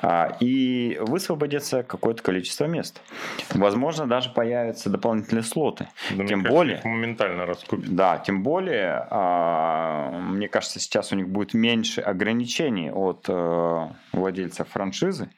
[0.00, 3.00] А, И высвободится какое-то количество мест.
[3.50, 5.88] Возможно, даже появятся дополнительные слоты.
[6.10, 7.81] Да, Тем кажется, более, моментально раскупят.
[7.82, 14.64] Да, тем более, а, мне кажется, сейчас у них будет меньше ограничений от э, владельца
[14.64, 15.28] франшизы.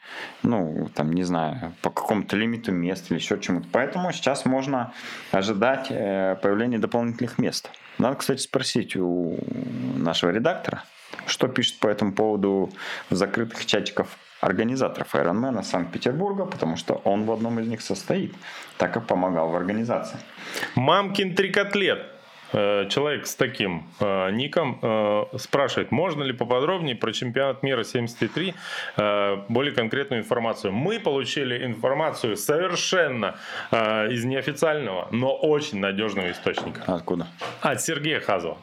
[0.43, 3.67] Ну, там, не знаю, по какому-то лимиту мест или еще чему-то.
[3.73, 4.93] Поэтому сейчас можно
[5.33, 7.71] ожидать э, появления дополнительных мест.
[7.99, 9.39] Надо, кстати, спросить у
[9.97, 10.85] нашего редактора,
[11.27, 12.71] что пишет по этому поводу
[13.09, 18.35] в закрытых чатиков организаторов Ironman Санкт-Петербурга, потому что он в одном из них состоит,
[18.77, 20.19] так как помогал в организации.
[20.75, 22.14] Мамкин трикотлет.
[22.55, 28.55] Э, человек с таким э, ником э, спрашивает, можно ли поподробнее про чемпионат мира 73
[28.97, 30.73] э, более конкретную информацию.
[30.73, 33.37] Мы получили информацию совершенно
[33.73, 36.83] из неофициального, но очень надежного источника.
[36.87, 37.27] Откуда?
[37.61, 38.59] От Сергея Хазова.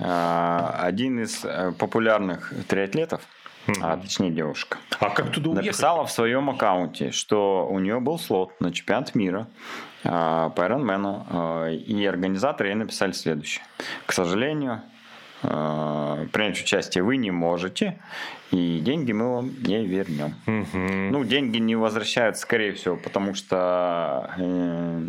[0.00, 1.44] А, Один из
[1.78, 3.20] популярных триатлетов,
[3.80, 5.66] а точнее девушка, А как туда уехать?
[5.66, 9.46] написала в своем аккаунте, что у нее был слот на чемпионат мира
[10.04, 13.64] а, по Ironman, а, и организаторы ей написали следующее.
[14.06, 14.82] К сожалению,
[15.42, 17.98] а, принять участие вы не можете,
[18.50, 20.34] и деньги мы вам не вернем.
[20.46, 21.10] Мгм.
[21.12, 25.02] Ну, деньги не возвращаются, скорее всего, потому что э,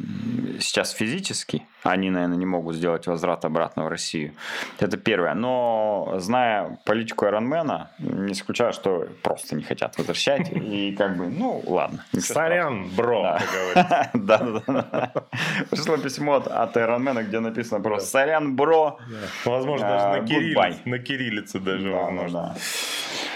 [0.59, 4.33] сейчас физически они, наверное, не могут сделать возврат обратно в Россию.
[4.79, 5.33] Это первое.
[5.33, 10.51] Но, зная политику Ironman, не исключаю, что просто не хотят возвращать.
[10.51, 12.05] И как бы, ну, ладно.
[12.19, 13.23] Сорян, бро,
[13.73, 14.11] Да.
[14.13, 15.11] Да, да.
[15.71, 18.99] Пришло письмо от- Ironman, где написано просто «Сорян, бро».
[19.45, 20.27] Возможно, А, даже на goodbye.
[20.27, 22.55] кириллице, на кириллице даже, Да, да, возможно.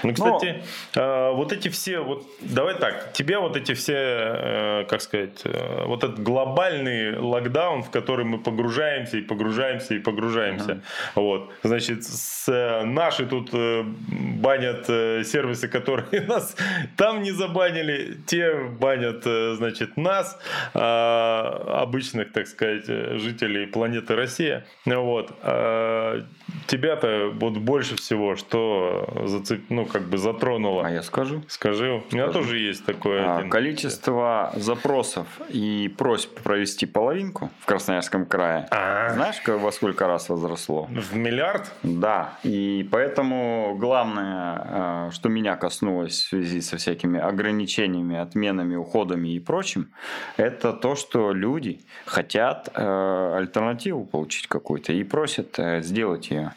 [0.04, 0.64] Ну, кстати,
[0.96, 5.86] э, вот эти все, вот давай так, тебе вот эти все, э, как сказать, э,
[5.86, 10.82] вот этот глобальный локдаун, в который мы погружаемся и погружаемся и погружаемся,
[11.16, 16.56] вот, значит, с, э, наши тут банят сервисы, которые нас
[16.98, 20.40] там не забанили, те банят, значит, нас,
[20.74, 25.32] э, обычных, так сказать, жителей планеты Россия, вот.
[25.44, 26.24] Э,
[26.68, 29.62] Тебя-то вот больше всего, что зацеп...
[29.70, 30.86] ну, как бы затронуло.
[30.86, 31.44] А я скажу.
[31.48, 33.26] Скажи, у меня тоже есть такое.
[33.26, 33.50] А, один.
[33.50, 39.10] Количество запросов и просьб провести половинку в Красноярском крае, А.
[39.14, 40.88] знаешь, во сколько раз возросло?
[40.90, 41.72] В миллиард?
[41.84, 49.30] Да, и поэтому главное, э, что меня коснулось в связи со всякими ограничениями, отменами, уходами
[49.30, 49.90] и прочим,
[50.38, 56.54] это то, что люди хотят э, альтернативу получить какую-то и просят э, сделать ее.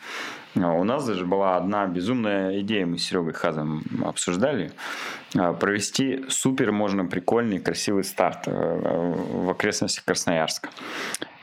[0.63, 4.73] А У нас даже была одна безумная идея, мы с Серегой Хазом обсуждали,
[5.35, 10.71] э, провести супер можно прикольный, красивый старт э, в окрестностях Красноярска.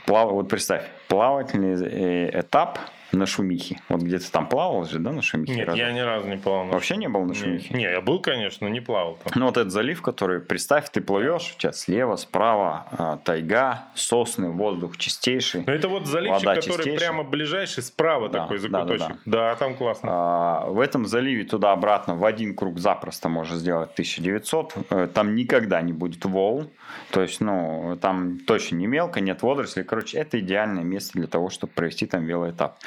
[0.06, 0.32] Плав...
[0.32, 2.80] Вот представь, плавательный э, этап
[3.12, 3.80] на Шумихе.
[3.90, 5.54] Вот где ты там плавал же, да, на Шумихе?
[5.56, 5.82] Нет, Разве?
[5.84, 6.66] я ни разу не плавал.
[6.66, 7.74] на Вообще не был на Не, Шумихе?
[7.74, 9.34] Не, я был, конечно, но не плавал там.
[9.36, 14.50] Ну, вот этот залив, который, представь, ты плывешь, у тебя слева, справа а, тайга, сосны,
[14.50, 15.64] воздух чистейший.
[15.66, 16.98] Но это вот заливчик, который чистейшая.
[16.98, 19.18] прямо ближайший, справа Да, такой да, да, закуточек.
[19.26, 20.10] Да, там классно.
[20.12, 24.74] А, В этом заливе туда-обратно в один круг запросто можно сделать 1900.
[24.90, 26.70] Э, Там никогда не будет волн.
[27.12, 29.84] То есть, ну, там точно не мелко, нет водорослей.
[29.84, 32.78] Короче, это идеальное место для того, чтобы провести там велоэтап.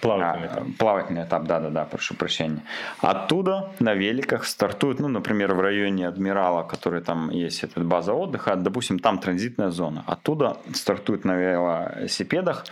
[0.00, 0.64] Плавательный А, этап.
[0.78, 2.62] Плавательный этап, да-да-да, прошу прощения.
[3.00, 8.56] Оттуда на великах стартуют, ну, например, в районе Адмирала, который там есть эта база отдыха,
[8.56, 10.02] допустим, там транзитная зона.
[10.06, 12.64] Оттуда стартуют на велосипедах,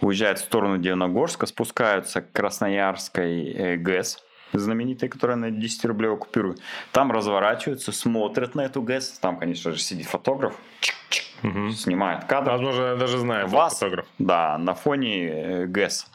[0.00, 4.18] уезжают в сторону Дивногорска, спускаются к Красноярской э, ГЭС,
[4.52, 6.54] знаменитой, которая на 10 рублевой купюру.
[6.92, 9.18] Там разворачиваются, смотрят на эту ГЭС.
[9.20, 11.72] Там, конечно же, сидит фотограф, чик-чик, Мгм.
[11.72, 14.06] снимает кадр Возможно, я даже знаю, вас, фотограф.
[14.18, 16.06] да, на фоне э, ГЭС,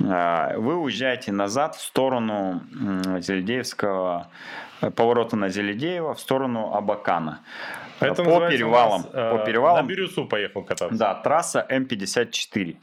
[0.00, 2.60] э, вы уезжаете назад в сторону
[3.20, 4.28] Зеледеевского,
[4.80, 7.40] э, поворота на Зеледеева, в сторону Абакана.
[8.00, 10.96] Это по перевалам, нас, э, по перевалам, На Бирюсу поехал кататься.
[10.98, 12.76] да, трасса М54.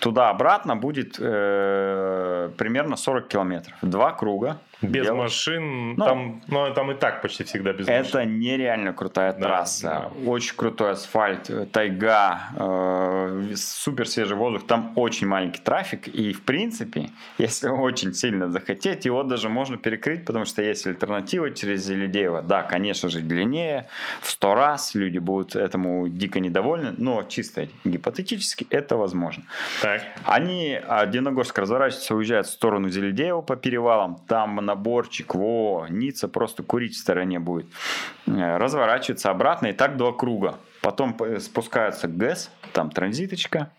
[0.00, 3.74] Туда-обратно будет э, примерно 40 километров.
[3.82, 4.58] Два круга.
[4.82, 5.22] Без Делаешь.
[5.22, 8.04] машин, Ну, там, ну, там и так почти всегда без машин.
[8.04, 10.10] Это нереально крутая Да, трасса.
[10.26, 14.66] Очень крутой асфальт, э, тайга, э, супер свежий воздух.
[14.66, 16.08] Там очень маленький трафик.
[16.08, 21.50] И, в принципе, если очень сильно захотеть, его даже можно перекрыть, потому что есть альтернатива
[21.52, 22.42] через Зеледеево.
[22.42, 23.86] Да, конечно же, длиннее,
[24.20, 24.94] в сто раз.
[24.94, 26.94] Люди будут этому дико недовольны.
[26.98, 29.44] Но чисто гипотетически это возможно.
[29.80, 30.02] Так.
[30.24, 34.20] Они, а Диногорск разворачивается, уезжают в сторону Зеледеева по перевалам.
[34.26, 37.66] Там наборчик, во, Ницца просто курить в стороне будет.
[38.26, 40.54] Э, Разворачиваются обратно и так два круга.
[40.80, 41.14] Потом
[42.08, 43.70] к ГЭС, там транзиточка.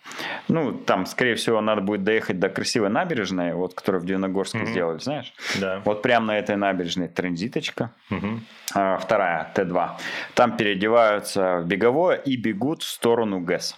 [0.48, 4.68] Ну, там, скорее всего, надо будет доехать до красивой набережной, вот, которую в Дивногорске Мгм.
[4.68, 5.34] сделали, знаешь?
[5.60, 5.82] Да.
[5.84, 7.90] Вот прямо на этой набережной транзиточка.
[8.10, 8.46] Мгм.
[8.74, 9.90] А, Вторая, Т2.
[10.34, 13.76] Там переодеваются в беговое и бегут в сторону ГЭС.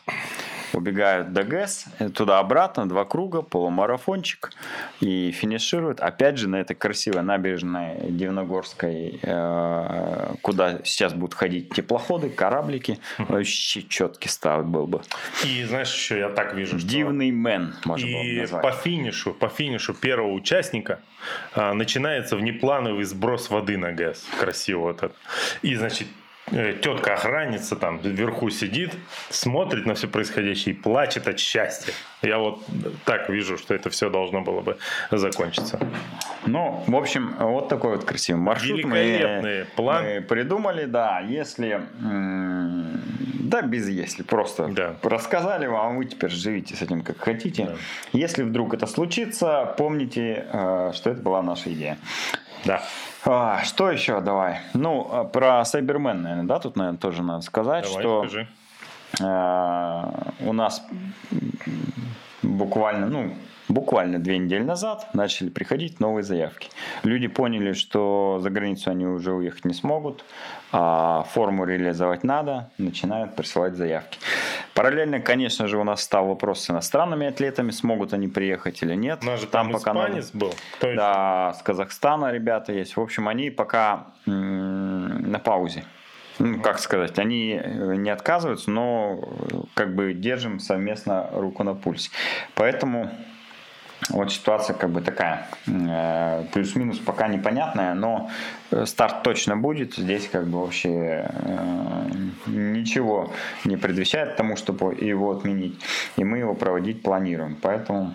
[0.76, 4.52] Убегают до ГЭС, туда-обратно, два круга, полумарафончик,
[5.00, 12.30] и финишируют, опять же, на этой красивой набережной Дивногорской, э, куда сейчас будут ходить теплоходы,
[12.30, 15.02] кораблики, вообще четкий старт был бы.
[15.44, 16.88] И знаешь, еще я так вижу, что...
[16.88, 18.64] Дивный мэн, можно бы назвать.
[18.64, 21.00] по финишу, по финишу первого участника
[21.54, 24.26] а, начинается внеплановый сброс воды на ГЭС.
[24.40, 25.16] Красиво вот это.
[25.62, 26.08] И, значит,
[26.52, 28.94] Э, тетка охранница там вверху сидит,
[29.30, 31.92] смотрит на все происходящее и плачет от счастья.
[32.22, 32.64] Я вот
[33.04, 34.78] так вижу, что это все должно было бы
[35.12, 35.80] закончиться.
[36.46, 38.78] Ну, в общем, вот такой вот красивый маршрут.
[38.78, 40.04] Великолепный мы, план.
[40.04, 41.82] Мы придумали, да, если...
[43.46, 44.96] Да, без если, просто да.
[45.04, 47.66] рассказали вам, а вы теперь живите с этим как хотите.
[47.66, 47.76] Да.
[48.12, 52.00] Если вдруг это случится, помните, э, что это была наша идея.
[52.66, 52.82] Да.
[53.26, 54.60] А, что еще давай?
[54.74, 58.48] Ну, а, про Cyberman, наверное, да, тут, наверное, тоже надо сказать, давай, что скажи.
[59.22, 60.86] А, у нас
[62.42, 63.34] буквально, ну,
[63.68, 66.70] буквально две недели назад начали приходить новые заявки.
[67.04, 70.24] Люди поняли, что за границу они уже уехать не смогут,
[70.72, 74.20] а форму реализовать надо, начинают присылать заявки.
[74.74, 79.20] Параллельно, конечно же, у нас стал вопрос с иностранными атлетами, смогут они приехать или нет.
[79.24, 80.46] У нас же там, там пока испанец надо...
[80.46, 80.54] был.
[80.78, 82.98] Кто да, с Казахстана ребята есть.
[82.98, 85.86] В общем, они пока на паузе.
[86.38, 91.76] Ну, как сказать, они э, не отказываются, но э, как бы держим совместно руку на
[91.76, 92.10] пульсе.
[92.56, 93.10] Поэтому
[94.10, 98.30] вот ситуация как бы такая, э, плюс-минус пока непонятная, но
[98.72, 99.96] э, старт точно будет.
[99.96, 102.12] Здесь как бы вообще э,
[102.46, 103.32] ничего
[103.64, 105.80] не предвещает тому, чтобы его отменить.
[106.18, 107.58] И мы его проводить планируем.
[107.62, 108.14] Поэтому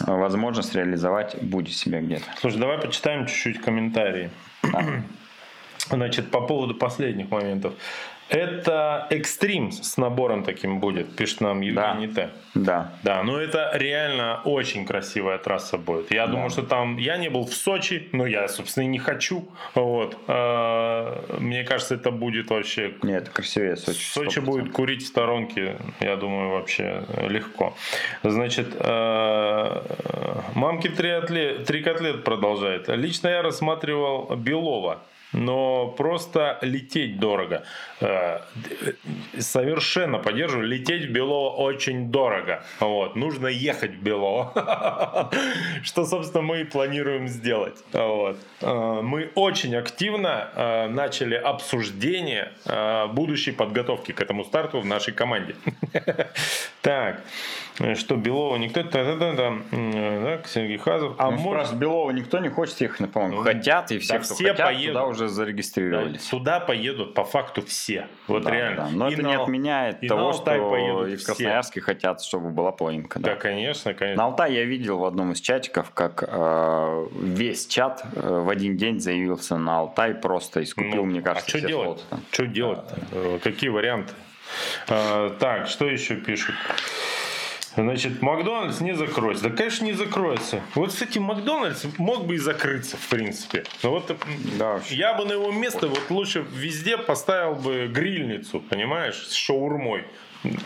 [0.00, 2.24] возможность реализовать будет себя где-то.
[2.40, 4.30] Слушай, давай почитаем чуть-чуть комментарии.
[4.62, 4.84] Да.
[5.90, 7.74] Значит, по поводу последних моментов.
[8.28, 12.22] Это экстрим с набором таким будет, пишет нам Евгений да.
[12.22, 12.30] Т.
[12.54, 12.92] Да.
[13.02, 16.10] Да, но это реально очень красивая трасса будет.
[16.10, 16.32] Я да.
[16.32, 16.98] думаю, что там...
[16.98, 19.48] Я не был в Сочи, но я, собственно, и не хочу.
[19.74, 20.18] Вот.
[20.26, 22.94] А, мне кажется, это будет вообще...
[23.02, 23.98] Нет, красивее Сочи.
[23.98, 27.74] Сочи будет курить в сторонке, я думаю, вообще легко.
[28.22, 29.84] Значит, а,
[30.54, 32.88] мамки триатлет, трикотлет продолжает.
[32.88, 34.98] Лично я рассматривал Белова
[35.32, 37.64] но просто лететь дорого.
[38.00, 38.40] Э,
[39.38, 40.66] совершенно поддерживаю.
[40.66, 42.64] Лететь в Белово очень дорого.
[42.80, 43.16] Вот.
[43.16, 45.30] Нужно ехать в Белово.
[45.82, 47.76] Что, собственно, мы и планируем сделать.
[47.92, 48.38] Вот.
[48.60, 52.52] Э, мы очень активно э, начали обсуждение
[53.12, 55.54] будущей подготовки к этому старту в нашей команде.
[56.80, 57.22] Так.
[57.94, 58.82] Что Белова никто...
[58.82, 61.14] Да, Сергей Хазов.
[61.18, 61.74] А ну, может...
[61.74, 63.36] Белова никто не хочет ехать, по-моему.
[63.36, 64.86] Ну, хотят, и все, да, кто все хотят, поедут.
[64.94, 66.24] туда уже зарегистрировались.
[66.24, 68.08] Да, туда поедут по факту все.
[68.26, 68.84] Вот да, реально.
[68.84, 68.88] Да.
[68.92, 69.28] Но и это на...
[69.28, 70.54] не отменяет и того, что
[71.06, 71.86] и в Красноярске все.
[71.86, 73.20] хотят, чтобы была планинка.
[73.20, 73.30] Да.
[73.30, 74.22] да, конечно, конечно.
[74.22, 78.76] На Алтай я видел в одном из чатиков, как э, весь чат э, в один
[78.76, 82.04] день заявился на Алтай просто и скупил, ну, мне кажется, а что делать?
[82.32, 82.80] Что делать?
[83.12, 83.38] Да.
[83.42, 84.12] Какие варианты?
[84.88, 86.54] А, так, что еще пишут?
[87.74, 89.48] Значит, Макдональдс не закроется.
[89.48, 90.60] Да, конечно, не закроется.
[90.74, 93.64] Вот, кстати, Макдональдс мог бы и закрыться, в принципе.
[93.82, 94.16] Но вот
[94.58, 100.04] да, я бы на его место вот лучше везде поставил бы грильницу, понимаешь, с шаурмой.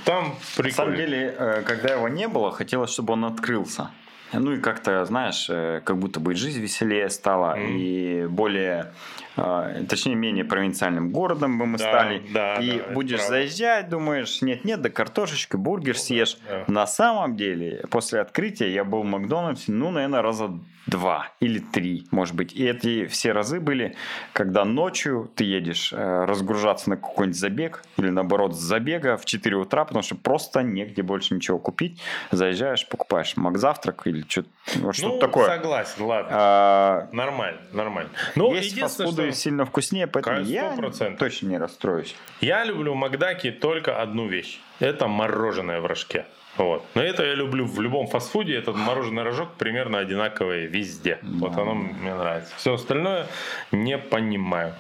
[0.05, 0.69] Там прикольно.
[0.69, 3.91] На самом деле, э, когда его не было, хотелось, чтобы он открылся.
[4.33, 7.79] Ну и как-то, знаешь, э, как будто бы жизнь веселее стала mm.
[7.79, 8.93] и более
[9.35, 12.23] точнее, менее провинциальным городом бы мы да, стали.
[12.33, 16.38] Да, и да, будешь заезжать, думаешь, нет-нет, да картошечка, бургер съешь.
[16.49, 16.64] Да.
[16.66, 20.51] На самом деле, после открытия я был в Макдональдсе, ну, наверное, раза
[20.87, 22.53] два или три, может быть.
[22.53, 23.97] И эти все разы были,
[24.33, 29.57] когда ночью ты едешь э, разгружаться на какой-нибудь забег или наоборот с забега в 4
[29.57, 32.01] утра, потому что просто негде больше ничего купить.
[32.31, 35.46] Заезжаешь, покупаешь мак-завтрак или что-то вот ну, такое.
[35.46, 36.31] согласен, ладно.
[36.33, 38.11] А, нормально, нормально.
[38.37, 39.33] Ну, есть фастфуды что...
[39.33, 40.44] сильно вкуснее, поэтому 100%.
[40.44, 42.14] я точно не расстроюсь.
[42.40, 44.61] Я люблю в Макдаке только одну вещь.
[44.79, 46.27] Это мороженое в рожке.
[46.57, 46.85] Вот.
[46.94, 48.57] Но это я люблю в любом фастфуде.
[48.57, 51.18] Этот мороженый рожок примерно одинаковый везде.
[51.22, 51.48] Да.
[51.48, 52.53] Вот оно мне нравится.
[52.57, 53.27] Все остальное
[53.70, 54.75] не понимаю.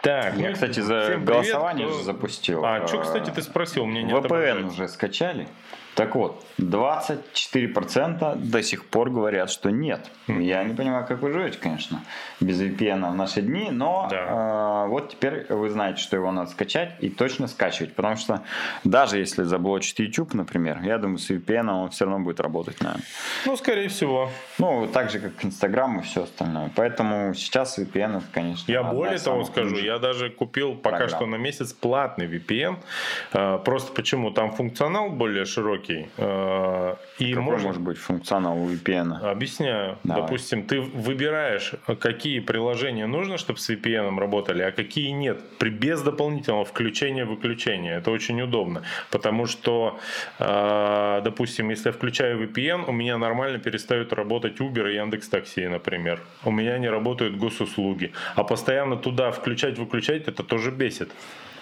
[0.00, 1.98] Так, я, ну, кстати, за голосование привет, кто...
[1.98, 2.64] же запустил.
[2.64, 3.86] А, что, кстати, ты спросил?
[3.86, 5.46] Мне не VPN уже скачали?
[5.94, 10.10] Так вот, 24% до сих пор говорят, что нет.
[10.26, 12.02] Я не понимаю, как вы живете, конечно,
[12.40, 14.84] без VPN в наши дни, но да.
[14.84, 18.42] э, вот теперь вы знаете, что его надо скачать и точно скачивать, потому что
[18.84, 23.04] даже если заблочить YouTube, например, я думаю, с VPN он все равно будет работать, наверное.
[23.44, 24.30] Ну, скорее всего.
[24.58, 26.70] Ну, так же, как Instagram и все остальное.
[26.74, 28.70] Поэтому сейчас VPN, это, конечно...
[28.70, 31.20] Я более того скажу, я даже купил пока программ.
[31.20, 32.76] что на месяц платный VPN,
[33.32, 34.30] э, просто почему?
[34.30, 37.66] Там функционал более широкий, э, и Какой может...
[37.66, 39.30] может быть функционал у VPN?
[39.30, 39.98] Объясняю.
[40.04, 40.22] Давай.
[40.22, 45.40] Допустим, ты выбираешь, какие приложения нужно, чтобы с VPN работали, а какие нет.
[45.58, 47.98] При, без дополнительного включения-выключения.
[47.98, 48.82] Это очень удобно.
[49.10, 49.98] Потому что,
[50.38, 55.68] э, допустим, если я включаю VPN, у меня нормально перестают работать Uber и Яндекс Такси,
[55.68, 56.20] например.
[56.44, 58.12] У меня не работают госуслуги.
[58.34, 61.10] А постоянно туда включать-выключать, это тоже бесит.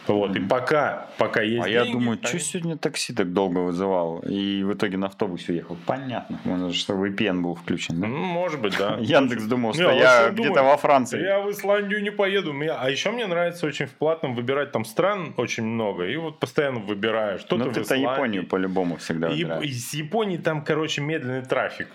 [0.07, 4.21] Вот, и пока, пока есть А деньги, я думаю, что сегодня такси так долго вызывал,
[4.21, 5.77] и в итоге на автобусе уехал.
[5.87, 8.07] Понятно, может, что VPN был включен, да?
[8.07, 8.97] Ну, может быть, да.
[9.01, 11.23] Яндекс думал, что я где-то во Франции.
[11.23, 12.55] Я в Исландию не поеду.
[12.79, 16.81] А еще мне нравится очень в платном выбирать там стран очень много, и вот постоянно
[16.81, 17.41] выбираешь.
[17.41, 19.29] Что-то ну, ты Японию по-любому всегда.
[19.29, 21.89] Из Японии там, короче, медленный трафик.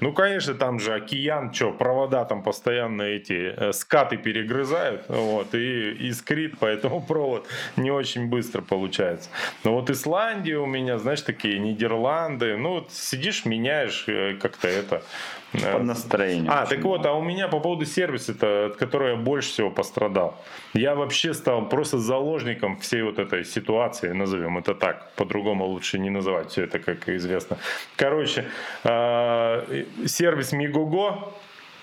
[0.00, 6.08] Ну, конечно, там же океан, что, провода там постоянно эти э, скаты перегрызают, вот, и
[6.08, 7.46] искрит, поэтому провод вот
[7.76, 9.30] не очень быстро получается.
[9.64, 15.02] Но вот Исландия у меня, знаешь, такие Нидерланды, ну вот сидишь, меняешь э, как-то это.
[15.52, 16.50] Э, Под настроение.
[16.50, 18.32] А, так вот, а у меня по поводу сервиса,
[18.66, 20.34] от которого я больше всего пострадал.
[20.74, 25.12] Я вообще стал просто заложником всей вот этой ситуации, назовем это так.
[25.16, 27.58] По-другому лучше не называть все это, как известно.
[27.96, 28.44] Короче,
[28.84, 31.32] э, сервис Мигого,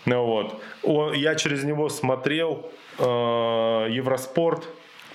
[0.05, 2.69] ну вот, я через него смотрел
[2.99, 4.67] Евроспорт,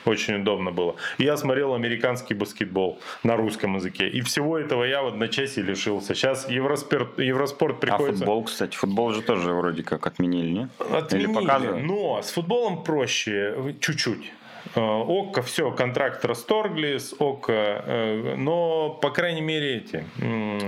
[0.09, 0.97] очень удобно было.
[1.19, 4.09] я смотрел американский баскетбол на русском языке.
[4.09, 6.15] И всего этого я в одночасье лишился.
[6.15, 8.25] Сейчас Евроспорт, Евроспорт а приходится...
[8.25, 10.69] А футбол, кстати, футбол же тоже вроде как отменили, не?
[10.93, 14.33] Отменили, но с футболом проще чуть-чуть.
[14.75, 20.05] Э, ОККО, все, контракт расторгли с ОККО, э, но, по крайней мере, эти.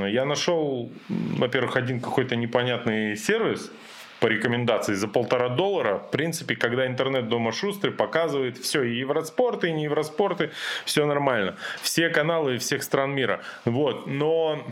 [0.09, 3.71] Я нашел, во-первых, один какой-то непонятный сервис,
[4.21, 5.99] по рекомендации за полтора доллара.
[5.99, 10.51] В принципе, когда интернет дома шустрый, показывает все, и Евроспорты, и не Евроспорты,
[10.85, 11.57] все нормально.
[11.83, 13.41] Все каналы всех стран мира.
[13.65, 14.63] Вот, но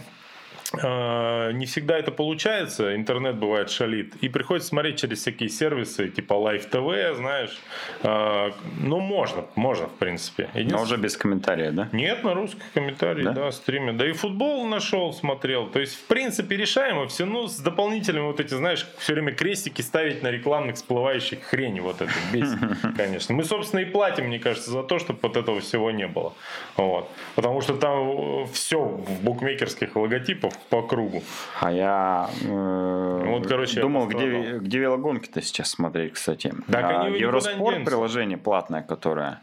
[0.75, 6.71] не всегда это получается, интернет бывает шалит, и приходится смотреть через всякие сервисы, типа Live
[6.71, 7.59] TV, знаешь,
[8.03, 10.51] а, ну можно, можно в принципе.
[10.55, 11.89] Но уже без комментариев, да?
[11.93, 13.33] Нет, на русский комментарий, да?
[13.33, 17.59] да, стриме, да и футбол нашел, смотрел, то есть в принципе решаемо все, ну с
[17.59, 22.59] дополнительными вот эти, знаешь, все время крестики ставить на рекламных всплывающих хрени вот это бесит,
[22.97, 23.35] конечно.
[23.35, 26.35] Мы, собственно, и платим, мне кажется, за то, чтобы вот этого всего не было,
[26.77, 31.23] вот, потому что там все в букмекерских логотипах по кругу.
[31.61, 36.55] А я э, вот, короче, думал, где, где велогонки-то сейчас смотреть, кстати.
[36.71, 39.41] Так а, они Евроспорт приложение платное, которое...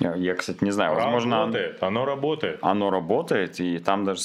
[0.00, 1.40] Я, я, кстати, не знаю, возможно...
[1.40, 2.58] Работает, оно работает.
[2.62, 4.22] Оно работает, и там даже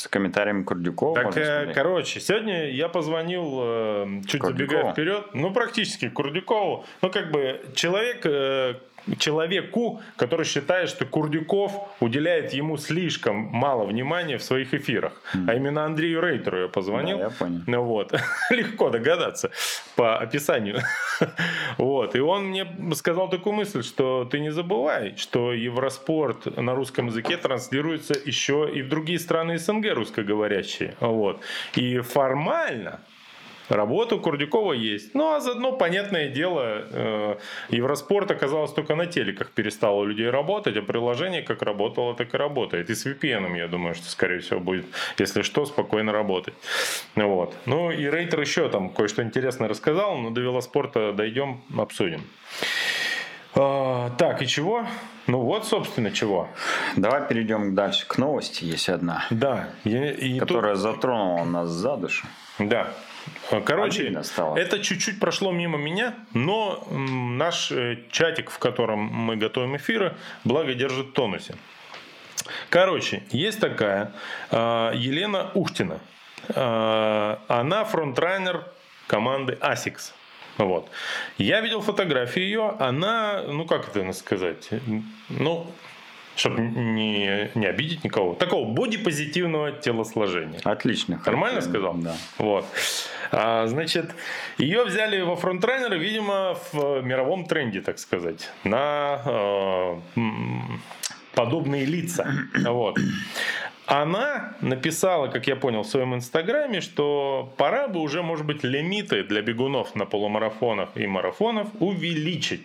[0.00, 1.14] с комментариями Курдюкова.
[1.14, 4.68] Так, э, короче, сегодня я позвонил, э, чуть Курдюкова.
[4.68, 6.86] забегая вперед, ну, практически Курдюкову.
[7.02, 8.76] Ну, как бы, человек, э,
[9.18, 15.12] человеку, который считает, что Курдюков уделяет ему слишком мало внимания в своих эфирах.
[15.34, 15.44] Mm.
[15.48, 17.18] А именно Андрею Рейтеру я позвонил.
[17.18, 17.60] Да, я понял.
[17.66, 18.12] Ну вот,
[18.50, 19.50] легко догадаться
[19.96, 20.80] по описанию.
[21.78, 27.06] вот, и он мне сказал такую мысль, что ты не забывай, что Евроспорт на русском
[27.06, 30.94] языке транслируется еще и в другие страны СНГ русскоговорящие.
[31.00, 31.40] Вот.
[31.74, 33.00] И формально
[33.70, 35.14] Работа у Курдюкова есть.
[35.14, 37.36] Ну, а заодно, понятное дело, э,
[37.68, 42.36] Евроспорт оказалось только на телеках перестало у людей работать, а приложение как работало, так и
[42.36, 42.90] работает.
[42.90, 44.86] И с VPN, я думаю, что, скорее всего, будет,
[45.18, 46.54] если что, спокойно работать.
[47.14, 47.54] Вот.
[47.64, 52.22] Ну, и Рейтер еще там кое-что интересное рассказал, но до велоспорта дойдем, обсудим.
[53.54, 54.86] А, так, и чего?
[55.26, 56.48] Ну вот, собственно, чего.
[56.96, 58.64] Давай перейдем дальше к новости.
[58.64, 59.24] Есть одна.
[59.30, 59.70] Да.
[59.84, 60.82] И, и которая тут...
[60.82, 62.26] затронула нас за душу.
[62.58, 62.92] Да.
[63.64, 64.12] Короче,
[64.56, 70.74] это чуть-чуть прошло мимо меня, но наш э, чатик, в котором мы готовим эфиры, благо
[70.74, 71.54] держит в тонусе.
[72.70, 74.12] Короче, есть такая
[74.50, 76.00] э, Елена Ухтина.
[76.48, 78.64] Э, она фронтранер
[79.06, 80.12] команды ASICS.
[80.60, 80.88] Вот.
[81.38, 84.68] Я видел фотографии ее, она, ну как это сказать,
[85.28, 85.66] ну
[86.36, 88.34] чтобы не, не обидеть никого.
[88.34, 90.60] Такого бодипозитивного телосложения.
[90.64, 91.20] Отлично.
[91.26, 91.94] Нормально сказал?
[91.94, 92.16] Да.
[92.38, 92.64] Вот.
[93.30, 94.14] А, значит,
[94.56, 100.20] ее взяли во фронтранеры, видимо, в мировом тренде, так сказать, на э,
[101.34, 102.32] подобные лица.
[102.70, 102.98] Вот.
[103.86, 109.24] она написала, как я понял, в своем инстаграме, что пора бы уже, может быть, лимиты
[109.24, 112.62] для бегунов на полумарафонах и марафонов увеличить.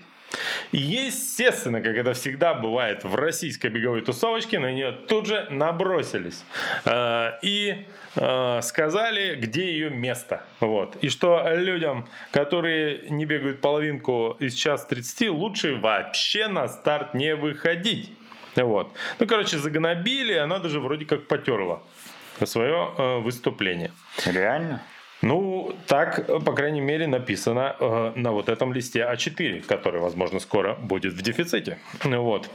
[0.72, 6.44] Естественно, как это всегда бывает в российской беговой тусовочке, на нее тут же набросились
[6.86, 7.86] э, и
[8.16, 10.44] э, сказали, где ее место.
[10.60, 10.98] Вот.
[10.98, 17.36] И что людям, которые не бегают половинку из час 30, лучше вообще на старт не
[17.36, 18.12] выходить.
[18.56, 18.92] Вот.
[19.20, 21.82] Ну, короче, загнобили, она даже вроде как потерла
[22.44, 23.92] свое э, выступление.
[24.26, 24.82] Реально?
[25.22, 30.76] Ну, так, по крайней мере, написано э, на вот этом листе А4, который, возможно, скоро
[30.76, 31.78] будет в дефиците.
[32.04, 32.50] Вот.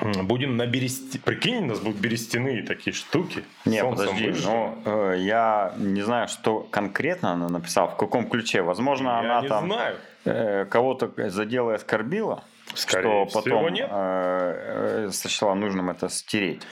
[0.00, 1.18] Будем на бересте...
[1.18, 3.44] Прикинь, у нас будут берестяные такие штуки.
[3.64, 8.62] Не, подожди, но э, я не знаю, что конкретно она написала, в каком ключе.
[8.62, 9.96] Возможно, я она не там знаю.
[10.24, 12.44] Э, кого-то задела и оскорбила,
[12.74, 13.88] Скорее что потом нет.
[13.90, 16.62] э, э, сочла нужным это стереть,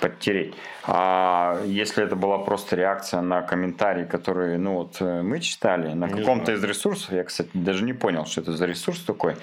[0.00, 0.54] подтереть.
[0.84, 6.08] А если это была просто реакция на комментарии, которые ну, вот, э, мы читали на
[6.08, 9.36] каком-то из ресурсов, я, кстати, даже не понял, что это за ресурс такой,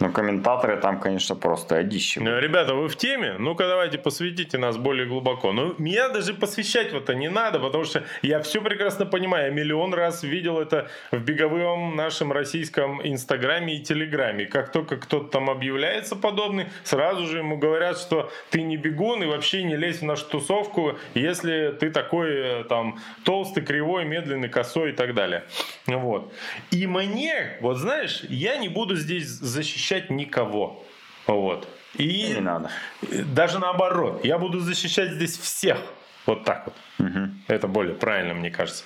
[0.00, 2.20] но комментаторы там, конечно, просто одище.
[2.20, 3.36] Ну, Ребята, вы в теме?
[3.38, 5.52] Ну-ка давайте посвятите нас более глубоко.
[5.52, 9.46] Ну, меня даже посвящать в это не надо, потому что я все прекрасно понимаю.
[9.46, 14.46] Я миллион раз видел это в беговом нашем российском инстаграме и телеграме.
[14.46, 19.26] Как только кто-то там объявляется подобный, сразу же ему говорят, что ты не бегун и
[19.26, 24.90] вообще не лезь в нашу тусовку, если ты такой э, там толстый, кривой, медленный, косой
[24.90, 25.44] и так далее.
[25.86, 26.32] Вот.
[26.70, 30.84] И мне, вот знаешь, я не буду здесь защищать никого.
[31.26, 31.68] Вот.
[31.94, 32.70] И Не надо.
[33.00, 35.78] даже наоборот, я буду защищать здесь всех.
[36.26, 37.08] Вот так вот.
[37.48, 38.84] Это более правильно, мне кажется.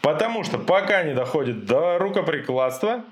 [0.00, 3.04] Потому что пока не доходит до рукоприкладства,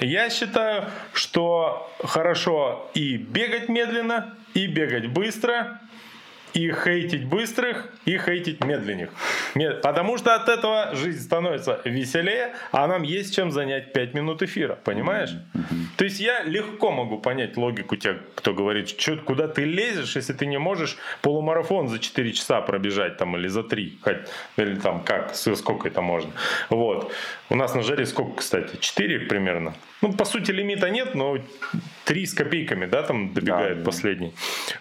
[0.00, 5.80] я считаю, что хорошо и бегать медленно, и бегать быстро,
[6.54, 9.10] и хейтить быстрых, и хейтить медленных.
[9.54, 14.42] Мед- Потому что от этого жизнь становится веселее, а нам есть чем занять 5 минут
[14.42, 15.30] эфира, понимаешь?
[15.98, 20.32] То есть я легко могу понять логику тех, кто говорит, что, куда ты лезешь, если
[20.32, 24.16] ты не можешь полумарафон за 4 часа пробежать там или за 3, хоть,
[24.56, 26.30] или там как, сколько это можно.
[26.70, 27.12] Вот.
[27.50, 28.76] У нас на жаре сколько, кстати?
[28.80, 29.74] 4 примерно?
[30.00, 31.38] Ну, по сути, лимита нет, но
[32.04, 33.84] 3 с копейками, да, там добегает Да, да.
[33.84, 34.32] последний.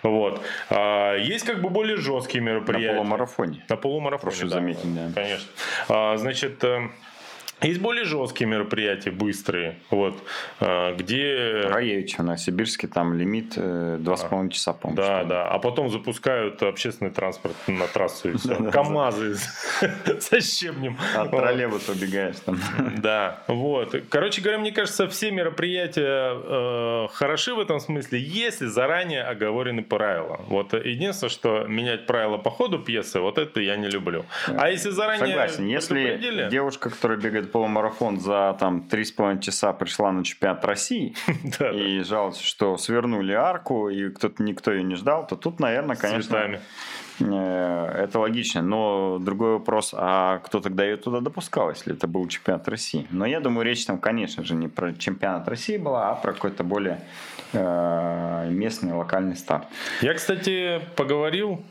[0.04, 0.42] Вот.
[0.70, 3.02] А, есть как бы более жесткие мероприятия.
[3.18, 3.66] Полумарафоне.
[3.70, 5.12] На полумарафоне, Прошу да, заметить, да.
[5.14, 5.48] Конечно.
[5.90, 6.90] А, значит, э,
[7.62, 10.16] есть более жесткие мероприятия, быстрые, вот,
[10.60, 11.64] а, где...
[11.66, 15.02] Раевич у нас сибирский, там лимит э, 2,5 часа, по-моему.
[15.02, 15.48] Да, да.
[15.48, 18.56] А потом запускают общественный транспорт на трассу и все.
[18.72, 19.36] КАМАЗы
[20.20, 20.98] со щебнем.
[21.16, 21.42] От Вот.
[21.42, 22.60] троллейбуса убегаешь там.
[22.98, 23.96] Да, вот.
[24.10, 30.42] Короче говоря, мне кажется, все мероприятия э, хороши в этом смысле, если заранее оговорены правила.
[30.48, 34.26] Вот единственное, что менять правила по ходу пьесы, вот это я не люблю.
[34.48, 35.66] А если заранее Согласен.
[35.66, 41.16] Если девушка, которая бегает полумарафон за там 3,5 часа пришла на чемпионат России
[41.74, 46.60] и жалуется, что свернули арку и кто-то никто ее не ждал, то тут, наверное, конечно,
[47.20, 48.62] э, это логично.
[48.62, 53.08] Но другой вопрос, а кто тогда ее туда допускал, если это был чемпионат России?
[53.10, 56.64] Но я думаю, речь там, конечно же, не про чемпионат России была, а про какой-то
[56.64, 57.02] более
[57.54, 59.68] э, местный, локальный старт.
[60.02, 61.64] Я, кстати, поговорил,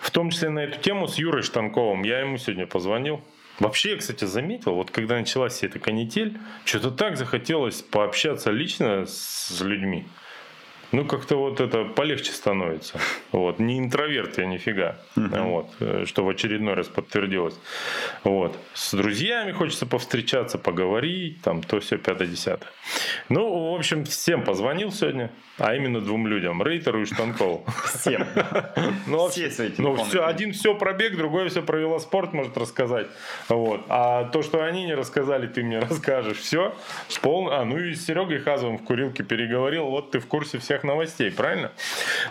[0.00, 2.02] в том числе на эту тему, с Юрой Штанковым.
[2.02, 3.22] Я ему сегодня позвонил.
[3.60, 9.06] Вообще, я, кстати, заметил, вот когда началась вся эта канитель, что-то так захотелось пообщаться лично
[9.06, 10.06] с людьми.
[10.94, 13.00] Ну, как-то вот это полегче становится.
[13.32, 13.58] Вот.
[13.58, 14.96] Не интроверт я нифига.
[15.16, 15.66] Вот.
[15.80, 17.58] э, Что в очередной раз подтвердилось.
[18.22, 18.56] Вот.
[18.74, 22.70] С друзьями хочется повстречаться, поговорить, там, то все, пятое, десятое.
[23.28, 27.66] Ну, в общем, всем позвонил сегодня, а именно двум людям, Рейтеру и Штанкову.
[27.86, 28.26] Всем.
[29.06, 33.06] Ну, Все ну, все, один все пробег, другой все про велоспорт может рассказать.
[33.48, 33.82] Вот.
[33.88, 36.38] А то, что они не рассказали, ты мне расскажешь.
[36.38, 36.74] Все.
[37.20, 37.50] Пол...
[37.50, 39.86] А, ну и с Серегой Хазовым в курилке переговорил.
[39.86, 41.72] Вот ты в курсе всех новостей, правильно?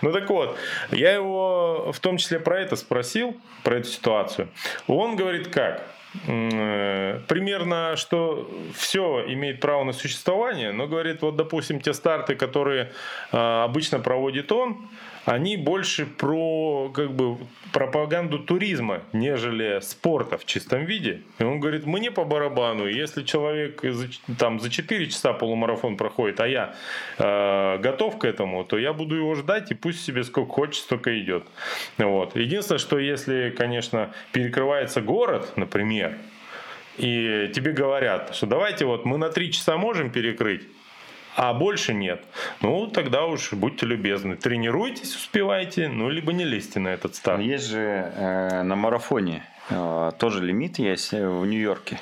[0.01, 0.57] Ну так вот,
[0.91, 4.47] я его в том числе про это спросил, про эту ситуацию.
[4.87, 5.83] Он говорит как?
[6.27, 12.91] Э, Примерно, что все имеет право на существование, но говорит, вот, допустим, те старты, которые
[13.31, 14.87] э, обычно проводит он,
[15.25, 17.37] они больше про как бы
[17.71, 21.21] пропаганду туризма, нежели спорта в чистом виде.
[21.39, 24.07] И он говорит, мне по барабану, если человек за,
[24.37, 26.75] там, за 4 часа полумарафон проходит, а я
[27.17, 31.19] э, готов к этому, то я буду его ждать, и пусть себе сколько хочет, столько
[31.19, 31.43] идет.
[31.97, 32.35] Вот.
[32.35, 36.17] Единственное, что если, конечно, перекрывается город, например,
[36.97, 40.63] и тебе говорят, что давайте вот мы на 3 часа можем перекрыть,
[41.35, 42.23] а больше нет.
[42.61, 44.35] Ну, тогда уж будьте любезны.
[44.35, 47.41] Тренируйтесь, успевайте, ну, либо не лезьте на этот старт.
[47.41, 51.99] Есть же э, на марафоне э, тоже лимит есть в Нью-Йорке,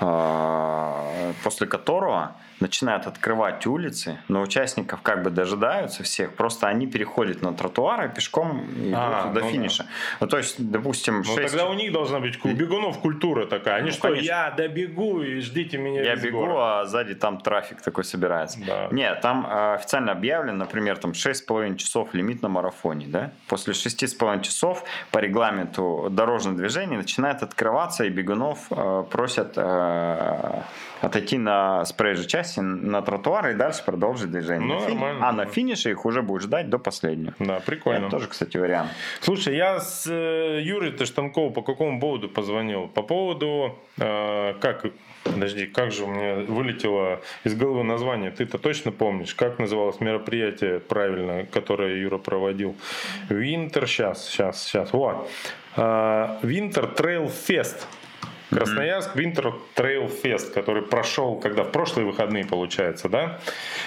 [0.00, 7.42] э, после которого начинают открывать улицы, но участников как бы дожидаются всех, просто они переходят
[7.42, 9.84] на тротуары пешком идут а, до ну финиша.
[9.84, 9.88] Да.
[10.20, 11.36] Ну, то есть, допустим, ну, 6...
[11.36, 13.76] тогда у них должна быть бегунов культура такая.
[13.76, 14.26] Они ну, что, конечно.
[14.26, 16.56] я добегу и ждите меня Я бегу, город.
[16.58, 18.58] а сзади там трафик такой собирается.
[18.66, 18.88] Да.
[18.90, 23.32] Нет, там э, официально объявлено, например, там 6,5 часов лимит на марафоне, да?
[23.48, 30.62] После 6,5 часов по регламенту дорожное движение начинает открываться, и бегунов э, просят э,
[31.00, 34.66] отойти на с проезжей части на тротуар и дальше продолжить движение.
[34.66, 35.28] Ну, нормально.
[35.28, 37.34] А на финише их уже будет ждать до последнего.
[37.38, 38.06] Да, прикольно.
[38.06, 38.90] Это тоже, кстати, вариант.
[39.20, 42.88] Слушай, я с э, Юрой Таштанковым по какому поводу позвонил?
[42.88, 44.84] По поводу, э, как
[45.22, 48.30] Подожди, как же у меня вылетело из головы название?
[48.30, 52.74] Ты-то точно помнишь, как называлось мероприятие правильно, которое Юра проводил?
[53.28, 54.94] Winter, сейчас, сейчас, сейчас.
[54.94, 55.28] Вот.
[56.42, 57.86] Winter Trail Fest.
[58.50, 63.40] Красноярск Winter Trail Fest, который прошел, когда в прошлые выходные, получается, да?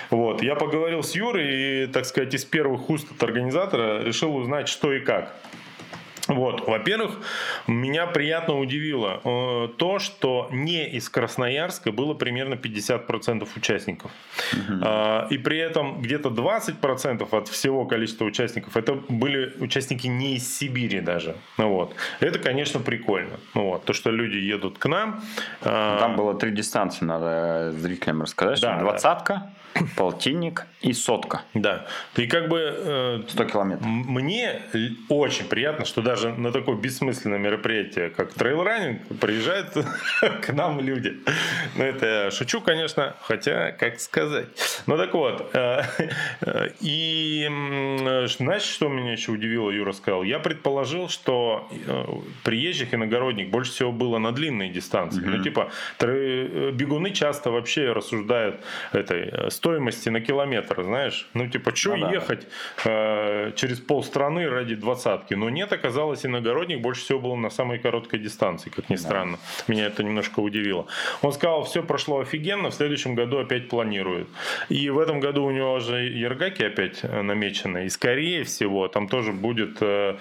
[0.09, 0.41] Вот.
[0.41, 4.93] Я поговорил с Юрой и, так сказать, из первых уст от организатора решил узнать, что
[4.93, 5.35] и как.
[6.33, 7.19] Вот, во-первых,
[7.67, 14.11] меня приятно удивило э, то, что не из Красноярска было примерно 50% участников.
[14.53, 14.83] Угу.
[14.83, 20.57] Э, и при этом где-то 20% от всего количества участников это были участники не из
[20.57, 21.35] Сибири даже.
[21.57, 21.95] Ну, вот.
[22.19, 23.39] Это, конечно, прикольно.
[23.53, 23.85] Ну, вот.
[23.85, 25.21] То, что люди едут к нам.
[25.61, 28.61] Э, Там было три дистанции, надо зрителям рассказать.
[28.61, 29.33] Да, двадцатка.
[29.33, 29.62] Да
[29.95, 31.41] полтинник и сотка.
[31.53, 31.85] Да.
[32.15, 32.59] И как бы...
[32.59, 33.87] Э, 100 километров.
[33.87, 34.61] Мне
[35.09, 39.69] очень приятно, что даже на такое бессмысленное мероприятие, как трейл-раннинг, приезжают
[40.41, 41.17] к нам люди.
[41.77, 44.47] Ну, это я шучу, конечно, хотя, как сказать.
[44.85, 45.49] Ну, так вот.
[45.53, 45.83] Э,
[46.41, 47.47] э, и
[48.27, 50.23] знаешь, что меня еще удивило, Юра сказал?
[50.23, 52.05] Я предположил, что э,
[52.43, 55.23] приезжих иногородних больше всего было на длинные дистанции.
[55.23, 55.37] Mm-hmm.
[55.37, 55.71] Ну, типа,
[56.73, 58.61] бегуны часто вообще рассуждают
[58.91, 61.25] этой стоимости на километр, знаешь.
[61.33, 62.47] Ну, типа, что ну, ехать
[62.83, 63.47] да.
[63.47, 65.35] э, через полстраны ради двадцатки?
[65.35, 69.37] Но нет, оказалось, иногородних больше всего было на самой короткой дистанции, как ни странно.
[69.37, 69.73] Да.
[69.73, 70.87] Меня это немножко удивило.
[71.21, 74.27] Он сказал, все прошло офигенно, в следующем году опять планирует.
[74.67, 77.85] И в этом году у него же Ергаки опять э, намечены.
[77.85, 80.17] И скорее всего, там тоже будет э,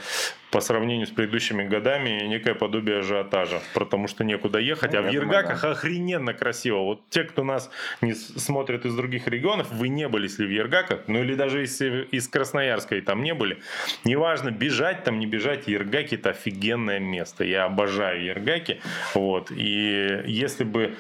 [0.53, 4.93] по сравнению с предыдущими годами некое подобие ажиотажа, потому что некуда ехать.
[4.93, 5.71] Ну, а в Ергаках да.
[5.71, 6.81] охрененно красиво.
[6.81, 7.71] Вот те, кто нас
[8.03, 12.07] не смотрит из других регионов, вы не были, если в Ергаках, ну или даже если
[12.11, 13.59] из Красноярска и там не были,
[14.05, 17.45] неважно, бежать там, не бежать, Ергаки это офигенное место.
[17.45, 18.81] Я обожаю Ергаки.
[19.15, 19.51] Вот.
[19.51, 20.95] И если бы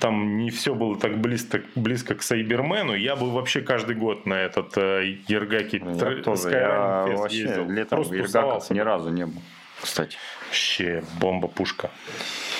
[0.00, 4.34] там не все было так близко, близко к Сайбермену, я бы вообще каждый год на
[4.34, 7.70] этот э, Ергаки я тоже, я вообще ездил.
[7.70, 9.42] летом Просто в Ергаках ни разу не был,
[9.80, 10.16] кстати.
[10.46, 11.90] Вообще бомба-пушка.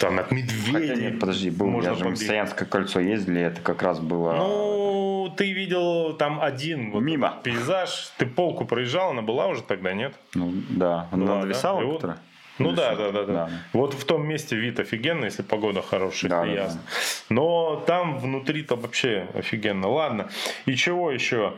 [0.01, 0.89] Там от медведей.
[0.89, 4.35] Хотя нет, подожди, был, можно я же в Саянское кольцо ездили, это как раз было...
[4.35, 7.39] Ну, ты видел там один вот Мимо.
[7.43, 10.15] пейзаж, ты полку проезжал, она была уже тогда, нет?
[10.35, 12.19] Ну, да, она ну, нависала, да?
[12.59, 16.47] Ну да, да, да, да, Вот в том месте вид офигенный, если погода хорошая, да,
[16.47, 16.81] и ясно.
[16.85, 17.35] Да.
[17.35, 19.89] Но там внутри-то вообще офигенно.
[19.89, 20.29] Ладно.
[20.67, 21.55] И чего еще?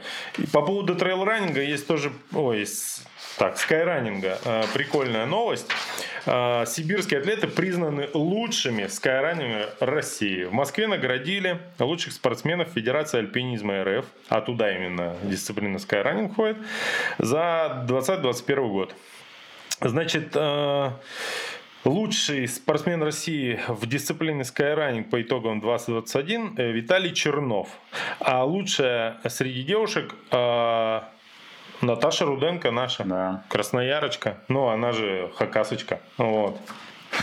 [0.52, 2.12] По поводу трейл-раннинга есть тоже...
[2.32, 2.66] Ой,
[3.38, 4.38] так, скайранинга.
[4.44, 5.66] Э, прикольная новость.
[6.26, 10.44] Э, сибирские атлеты признаны лучшими скайранерами России.
[10.44, 16.58] В Москве наградили лучших спортсменов Федерации альпинизма РФ, а туда именно дисциплина скайранинг входит,
[17.18, 18.94] за 2021 год.
[19.80, 20.90] Значит, э,
[21.84, 27.68] лучший спортсмен России в дисциплине скайранинг по итогам 2021 э, Виталий Чернов.
[28.18, 31.00] А лучшая среди девушек э,
[31.80, 33.44] Наташа Руденко наша, да.
[33.48, 34.38] красноярочка.
[34.48, 36.00] Ну, она же хакасочка.
[36.18, 36.58] Вот.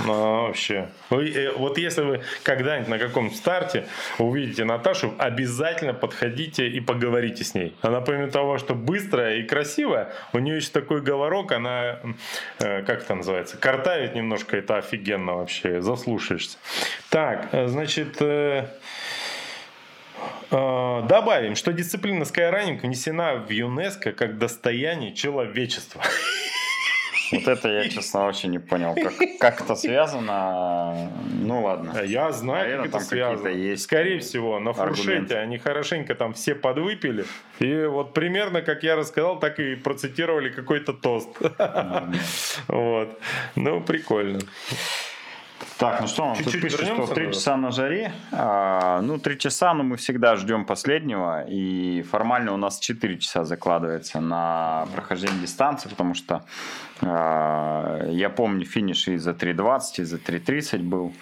[0.06, 0.90] Ну, вообще.
[1.10, 3.86] Вы, вот если вы когда-нибудь на каком старте
[4.18, 7.76] увидите Наташу, обязательно подходите и поговорите с ней.
[7.82, 12.00] Она, помимо того, что быстрая и красивая, у нее еще такой говорок, она,
[12.60, 16.58] э, как это называется, картавит немножко, это офигенно вообще, заслушаешься.
[17.10, 18.22] Так, э, значит...
[18.22, 18.68] Э,
[20.50, 26.02] добавим, что дисциплина скайранинг внесена в ЮНЕСКО как достояние человечества.
[27.32, 31.12] Вот это я, честно, вообще не понял, как, как это связано.
[31.42, 32.02] Ну ладно.
[32.04, 33.48] Я знаю, Наверное, как это связано.
[33.50, 35.32] Есть Скорее всего, на фуршете аргумент.
[35.32, 37.26] они хорошенько там все подвыпили.
[37.60, 41.30] И вот примерно, как я рассказал, так и процитировали какой-то тост.
[42.68, 43.20] Вот.
[43.56, 44.40] Ну, прикольно.
[45.78, 47.32] Так, ну что, Чуть-чуть пишет, что вернемся, 3 да?
[47.32, 48.12] часа на жаре.
[48.32, 51.46] А, ну, 3 часа, но мы всегда ждем последнего.
[51.48, 56.44] И формально у нас 4 часа закладывается на прохождение дистанции, потому что
[57.02, 61.14] а, я помню финиш и за 3.20, и за 3.30 был.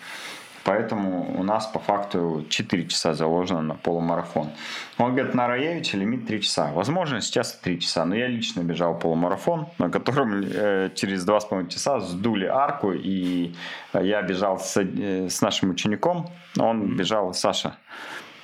[0.66, 4.50] Поэтому у нас по факту 4 часа заложено на полумарафон.
[4.98, 6.72] Он говорит, на Раевиче лимит 3 часа.
[6.74, 12.00] Возможно, сейчас 3 часа, но я лично бежал полумарафон, на котором э, через 2,5 часа
[12.00, 13.54] сдули арку, и
[13.94, 17.78] я бежал с, э, с нашим учеником, он бежал, Саша,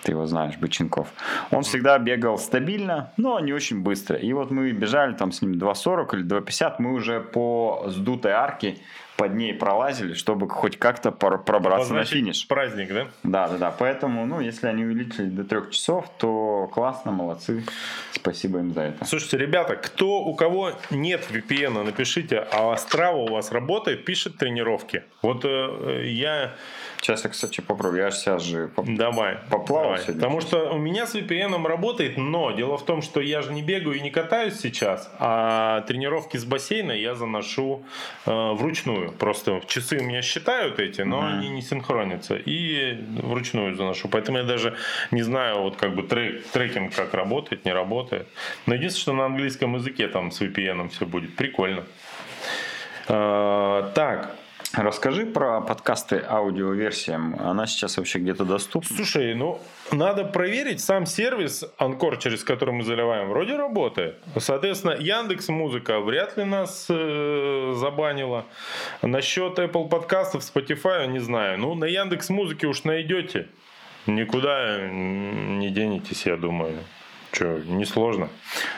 [0.03, 1.07] ты его знаешь, Быченков.
[1.51, 4.15] Он всегда бегал стабильно, но не очень быстро.
[4.15, 8.77] И вот мы бежали там с ним 2.40 или 2.50, мы уже по сдутой арке
[9.21, 12.47] под ней пролазили, чтобы хоть как-то пробраться на Обозначить финиш.
[12.47, 13.07] Праздник, да?
[13.21, 13.75] Да, да, да.
[13.77, 17.63] Поэтому, ну, если они увеличили до трех часов, то классно, молодцы.
[18.13, 19.05] Спасибо им за это.
[19.05, 25.03] Слушайте, ребята, кто у кого нет VPN, напишите, а Strava у вас работает, пишет тренировки.
[25.21, 26.55] Вот э, я
[27.01, 28.03] Сейчас я, кстати, попробую.
[28.03, 28.67] Я сейчас же...
[28.67, 29.39] поп- Давай.
[29.49, 30.01] Поплавал давай.
[30.01, 30.21] сегодня?
[30.21, 33.63] Потому что у меня с VPN работает, но дело в том, что я же не
[33.63, 37.83] бегаю и не катаюсь сейчас, а тренировки с бассейна я заношу
[38.27, 39.10] э, вручную.
[39.19, 42.35] Просто часы у меня считают эти, но они не синхронятся.
[42.35, 44.07] И вручную заношу.
[44.09, 44.75] Поэтому я даже
[45.11, 48.27] не знаю, вот как бы трек, трекинг как работает, не работает.
[48.65, 51.35] Но единственное, что на английском языке там с VPN все будет.
[51.35, 51.83] Прикольно.
[53.07, 54.35] Э, так,
[54.73, 57.35] Расскажи про подкасты аудиоверсиям.
[57.39, 58.95] Она сейчас вообще где-то доступна?
[58.95, 59.59] Слушай, ну
[59.91, 64.19] надо проверить сам сервис Анкор, через который мы заливаем, вроде работает.
[64.37, 68.45] Соответственно, Яндекс Музыка вряд ли нас э, забанила.
[69.01, 71.59] Насчет Apple подкастов, Spotify, не знаю.
[71.59, 73.49] Ну, на Яндекс Музыке уж найдете.
[74.07, 76.79] Никуда не денетесь, я думаю.
[77.31, 78.27] Че, несложно.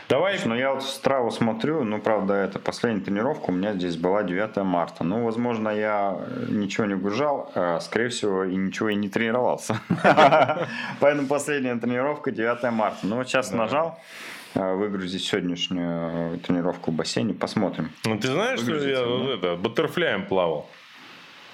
[0.09, 0.39] Давай.
[0.45, 4.57] Ну, я вот Страву смотрю, ну, правда, это последняя тренировка у меня здесь была 9
[4.57, 5.03] марта.
[5.03, 9.79] Ну, возможно, я ничего не гужал, а, скорее всего, и ничего и не тренировался.
[10.99, 12.99] Поэтому последняя тренировка 9 марта.
[13.03, 13.99] Ну, вот сейчас нажал
[14.53, 17.91] а, выгрузить сегодняшнюю тренировку в бассейне, посмотрим.
[18.05, 20.69] Ну, ты знаешь, что я это, баттерфляем плавал?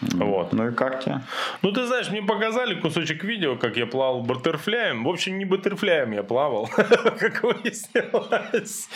[0.02, 0.54] Вот.
[0.54, 1.22] Ну и как тебе?
[1.62, 5.04] Ну, ты знаешь, мне показали кусочек видео, как я плавал баттерфляем.
[5.04, 8.90] В общем, не баттерфляем я плавал, как выяснилось.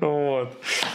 [0.00, 0.52] Вот.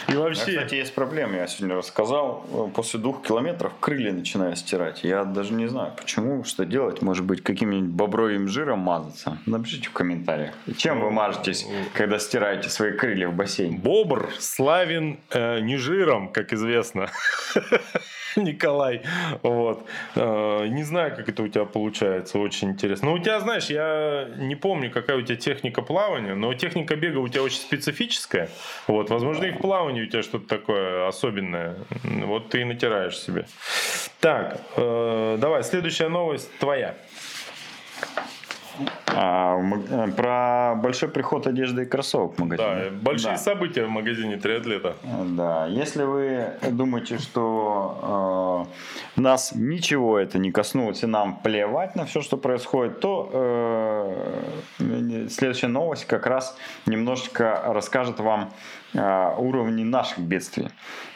[0.09, 0.41] И вообще...
[0.41, 2.45] кстати, есть проблема, я сегодня рассказал.
[2.75, 5.03] После двух километров крылья начинаю стирать.
[5.03, 7.01] Я даже не знаю, почему, что делать.
[7.01, 9.37] Может быть, каким-нибудь бобровым жиром мазаться?
[9.45, 10.53] Напишите в комментариях.
[10.77, 13.77] Чем вы мажетесь, когда стираете свои крылья в бассейне?
[13.77, 17.09] Бобр славен э, не жиром, как известно.
[18.35, 19.01] Николай.
[19.41, 19.85] Вот.
[20.15, 22.39] Э, Не знаю, как это у тебя получается.
[22.39, 23.09] Очень интересно.
[23.09, 27.19] Ну, у тебя, знаешь, я не помню, какая у тебя техника плавания, но техника бега
[27.19, 28.49] у тебя очень специфическая.
[28.87, 29.09] Вот.
[29.09, 31.75] Возможно, и в плавании у тебя что-то такое особенное.
[32.03, 33.45] Вот ты и натираешь себе.
[34.19, 36.95] Так, э, давай, следующая новость твоя.
[39.07, 39.59] А,
[40.17, 42.89] про большой приход одежды и кроссовок в магазине.
[42.89, 43.37] Да, большие Да.
[43.37, 44.95] события в магазине триатлета.
[45.03, 48.67] Да, если вы думаете, что
[49.17, 53.29] э, нас ничего это не коснулось и нам плевать на все, что происходит, то
[54.79, 58.51] э, следующая новость как раз немножечко расскажет вам
[58.93, 60.69] э, уровни наших бедствий.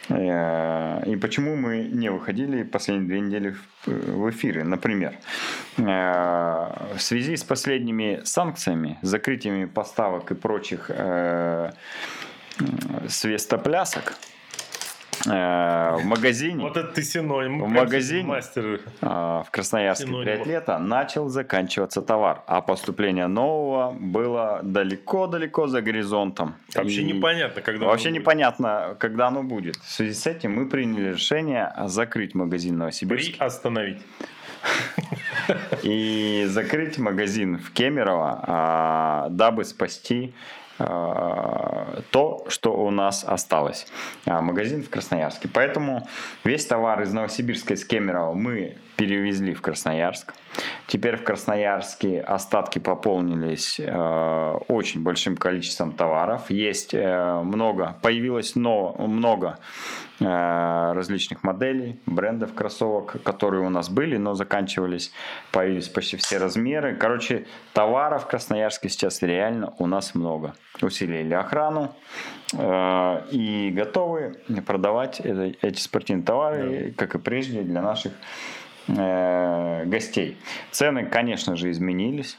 [0.09, 4.63] Э, И почему мы не выходили последние две недели в, в эфиры.
[4.63, 5.13] Например,
[5.77, 11.71] э, в связи с последними санкциями, закрытиями поставок и прочих э,
[13.07, 14.36] свистоплясок э,
[15.25, 17.61] в магазине Вот это ты синоним.
[17.63, 18.23] В магазине?
[18.23, 18.79] Мастер.
[19.01, 20.25] э, в Красноярске Синонимов.
[20.25, 26.55] триатлета начал заканчиваться товар, а поступление нового было далеко-далеко за горизонтом.
[26.75, 28.21] Вообще И непонятно, когда Вообще оно будет.
[28.21, 29.75] непонятно, когда оно будет.
[29.77, 34.01] В связи с этим мы приняли решение закрыть магазин Новосибирск Приостановить.
[35.83, 40.33] и закрыть магазин в Кемерово, а, дабы спасти
[40.77, 43.87] то, что у нас осталось.
[44.25, 45.49] А, Магазин в Красноярске.
[45.51, 46.07] Поэтому
[46.43, 50.33] весь товар из Новосибирска, из Кемерово мы перевезли в Красноярск.
[50.87, 56.49] Теперь в Красноярске остатки пополнились э, очень большим количеством товаров.
[56.49, 64.17] Есть э, много, появилось но, много э, различных моделей, брендов кроссовок, которые у нас были,
[64.17, 65.11] но заканчивались,
[65.51, 66.95] появились почти все размеры.
[66.95, 70.55] Короче, товаров в Красноярске сейчас реально у нас много.
[70.81, 71.93] Усилили охрану
[72.53, 78.13] э, и готовы продавать это- эти спортивные товары, как и прежде, для наших
[78.87, 80.37] э, гостей.
[80.71, 82.37] Цены, конечно же, изменились.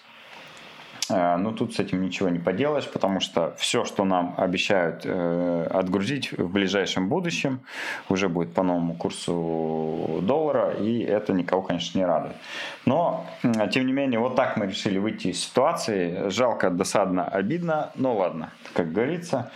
[1.11, 5.67] Э, но тут с этим ничего не поделаешь, потому что все, что нам обещают э,
[5.71, 7.61] отгрузить в ближайшем будущем,
[8.09, 12.37] уже будет по новому курсу доллара, и это никого, конечно, не радует.
[12.85, 13.27] Но,
[13.71, 16.29] тем не менее, вот так мы решили выйти из ситуации.
[16.29, 19.51] Жалко, досадно, обидно, но ладно, как говорится,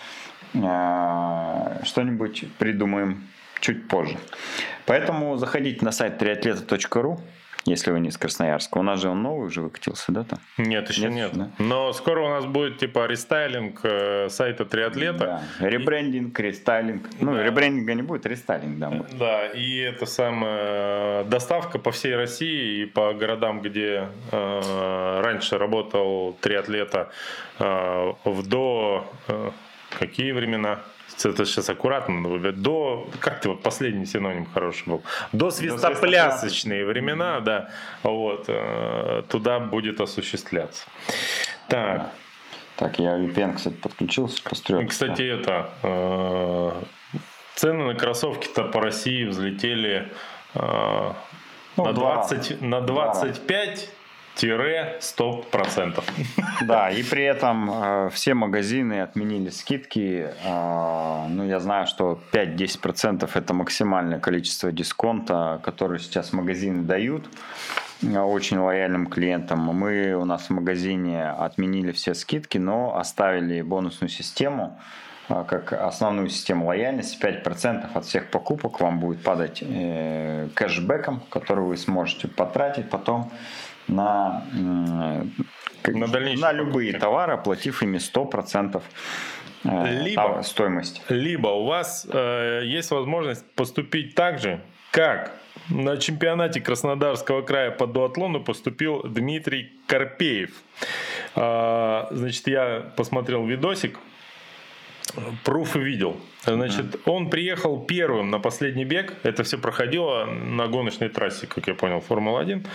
[0.55, 3.29] э, что-нибудь придумаем
[3.61, 4.17] чуть позже.
[4.87, 7.21] Поэтому заходите на сайт triatleta.ru,
[7.65, 8.79] если вы не из Красноярска.
[8.79, 10.25] У нас же он новый уже выкатился, да?
[10.25, 10.39] Там?
[10.59, 11.13] Нет, еще нет.
[11.13, 11.31] нет.
[11.35, 11.51] Да?
[11.59, 15.43] Но скоро у нас будет типа рестайлинг э, сайта триатлета.
[15.59, 15.69] Да.
[15.69, 17.09] Ребрендинг, рестайлинг.
[17.21, 17.43] Ну, да.
[17.43, 18.91] ребрендинга не будет, рестайлинг, да.
[18.91, 19.19] Будет.
[19.19, 26.37] Да, и это самая доставка по всей России и по городам, где э, раньше работал
[26.41, 27.11] триатлета
[27.59, 29.11] э, в до...
[29.29, 29.51] Э,
[29.99, 30.81] какие времена?
[31.25, 35.03] Это сейчас аккуратно выбирать, до, как ты вот последний синоним хороший был,
[35.33, 37.71] до свистоплясочные времена, да,
[38.03, 38.49] вот,
[39.29, 40.85] туда будет осуществляться.
[41.69, 42.11] Так.
[42.77, 44.87] Так, я VPN, кстати, подключился, пострел.
[44.89, 46.73] Кстати, это, э,
[47.55, 50.11] цены на кроссовки-то по России взлетели
[50.55, 51.13] э,
[51.77, 53.91] ну, на, 20, на 25
[55.01, 56.03] 100%.
[56.67, 60.29] Да, и при этом э, все магазины отменили скидки.
[60.45, 67.27] Э, ну, я знаю, что 5-10% это максимальное количество дисконта, которое сейчас магазины дают
[68.03, 69.61] э, очень лояльным клиентам.
[69.61, 74.81] Мы у нас в магазине отменили все скидки, но оставили бонусную систему
[75.29, 77.23] э, как основную систему лояльности.
[77.23, 83.31] 5% от всех покупок вам будет падать э, кэшбэком, который вы сможете потратить потом
[83.89, 85.27] на, на,
[85.85, 88.83] на любые товары, оплатив ими 100%
[89.65, 91.01] э, либо, стоимости.
[91.09, 94.61] Либо у вас э, есть возможность поступить так же,
[94.91, 95.33] как
[95.69, 100.51] на чемпионате Краснодарского края по дуатлону поступил Дмитрий Карпеев.
[101.37, 103.99] Э, значит, я посмотрел видосик,
[105.45, 106.17] пруфы видел.
[106.45, 109.15] Значит, он приехал первым на последний бег.
[109.23, 112.67] Это все проходило на гоночной трассе, как я понял, Формула-1.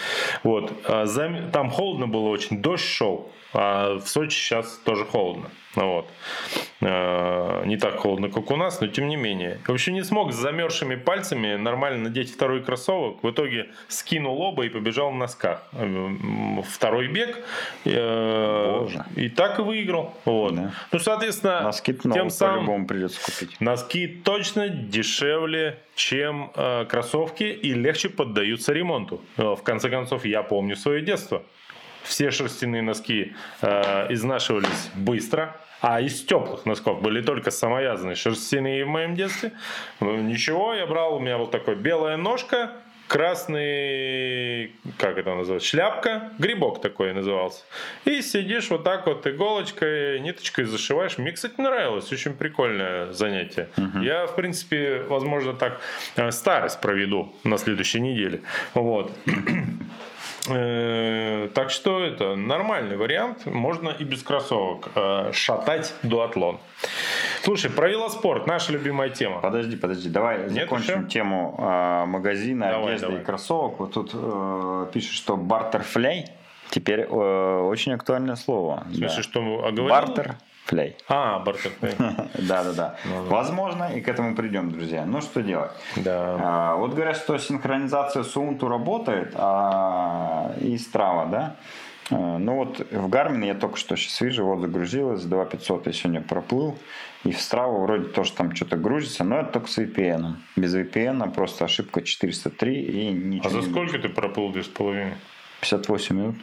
[0.44, 0.72] Вот.
[0.86, 1.06] А
[1.52, 3.32] там холодно было очень, дождь шел.
[3.54, 5.50] А в Сочи сейчас тоже холодно.
[5.76, 6.08] Вот.
[6.82, 9.60] А, не так холодно, как у нас, но тем не менее.
[9.66, 13.24] В общем, не смог с замерзшими пальцами нормально надеть второй кроссовок.
[13.24, 15.64] В итоге скинул оба и побежал в носках.
[16.68, 17.38] Второй бег.
[17.86, 19.06] Э, Боже.
[19.16, 20.14] И так и выиграл.
[20.26, 20.56] Вот.
[20.56, 20.72] Да.
[20.92, 21.72] Ну, соответственно,
[22.14, 23.57] тем самым по-любому придется купить.
[23.60, 29.20] Носки точно дешевле, чем э, кроссовки и легче поддаются ремонту.
[29.38, 31.42] Э, в конце концов, я помню свое детство.
[32.04, 38.90] Все шерстяные носки э, изнашивались быстро, а из теплых носков были только самоязанные шерстяные в
[38.90, 39.52] моем детстве.
[40.00, 42.72] Ну, ничего, я брал, у меня вот такой белая ножка,
[43.08, 47.64] красный, как это называется, шляпка, грибок такой назывался.
[48.06, 51.18] И сидишь вот так вот иголочкой, ниточкой зашиваешь.
[51.18, 53.70] Мне, кстати, нравилось, очень прикольное занятие.
[53.78, 54.00] Угу.
[54.00, 55.80] Я, в принципе, возможно, так
[56.16, 58.42] э, старость проведу на следующей неделе.
[58.74, 59.12] Вот.
[60.50, 63.46] Э, так что это нормальный вариант.
[63.46, 66.60] Можно и без кроссовок э, шатать дуатлон.
[67.44, 69.40] Слушай, про велоспорт, наша любимая тема.
[69.40, 71.10] Подожди, подожди, давай Нет закончим еще?
[71.10, 73.22] тему э, магазина, давай, одежды давай.
[73.22, 73.80] и кроссовок.
[73.80, 76.32] Вот тут э, пишет, что бартерфляй
[76.70, 78.84] теперь э, очень актуальное слово.
[78.88, 79.24] В смысле, да.
[79.24, 79.90] что оговорил?
[79.90, 80.36] Бартер
[80.68, 80.98] Фляй.
[81.08, 81.96] А, Бартерфляй.
[82.38, 82.98] Да-да-да.
[83.06, 85.06] Ну Возможно, и к этому придем, друзья.
[85.06, 85.72] Ну, что делать?
[85.96, 86.38] Да.
[86.40, 91.56] А, вот говорят, что синхронизация с Ubuntu работает, а и Strava, да?
[92.12, 96.22] А, ну вот в Garmin я только что сейчас вижу, вот загрузилось, 2500 я сегодня
[96.22, 96.78] проплыл,
[97.24, 100.34] и в Strava вроде тоже там что-то грузится, но это только с VPN.
[100.58, 103.48] Без VPN просто ошибка 403 и ничего.
[103.48, 105.14] А за сколько ты проплыл 2,5?
[105.62, 106.36] 58 минут.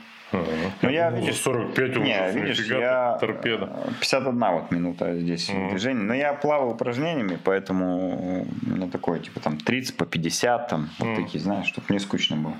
[0.82, 3.70] Ну, я, видишь, 45 не, видишь, я торпеда.
[4.00, 5.70] 51 вот минута здесь uh-huh.
[5.70, 6.02] движения.
[6.02, 11.06] Но я плавал упражнениями, поэтому ну, такое, типа там 30 по 50, там, uh-huh.
[11.06, 12.54] вот такие, знаешь, чтобы не скучно было.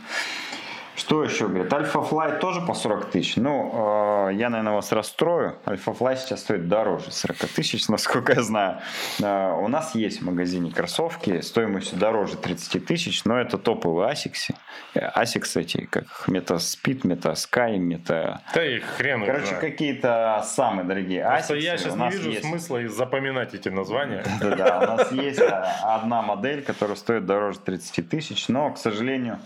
[0.96, 3.36] Что еще, говорит, Альфа Флай тоже по 40 тысяч.
[3.36, 5.58] Ну, э, я, наверное, вас расстрою.
[5.66, 8.78] Альфа Флай сейчас стоит дороже 40 тысяч, насколько я знаю.
[9.20, 14.54] Э, у нас есть в магазине кроссовки стоимостью дороже 30 тысяч, но это топовые Asics.
[14.94, 18.38] Asics эти, как Metaspeed, Metasky, Meta...
[18.54, 22.46] Да и хрен Короче, какие-то самые дорогие Просто я сейчас не вижу есть...
[22.46, 24.24] смысла запоминать эти названия.
[24.40, 25.40] Да-да, у нас есть
[25.82, 29.40] одна модель, которая стоит дороже 30 тысяч, но, к сожалению,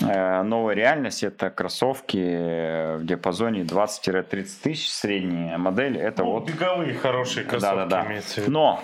[0.00, 5.98] э, новая реальность реальность это кроссовки в диапазоне 20-30 тысяч, средняя модель.
[5.98, 6.48] Это ну, вот...
[6.48, 8.42] Беговые хорошие кроссовки да, да, да.
[8.46, 8.82] Но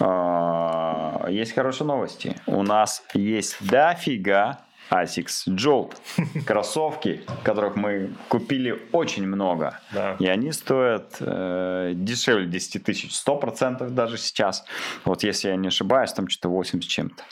[0.00, 2.36] э, есть хорошие новости.
[2.46, 4.58] У нас есть дофига
[4.90, 5.96] Asics Jolt.
[6.46, 9.80] Кроссовки, которых мы купили очень много.
[9.92, 10.16] Да.
[10.18, 14.64] И они стоят э, дешевле 10 тысяч, 100% даже сейчас.
[15.04, 17.22] Вот если я не ошибаюсь, там что-то 8 с чем-то.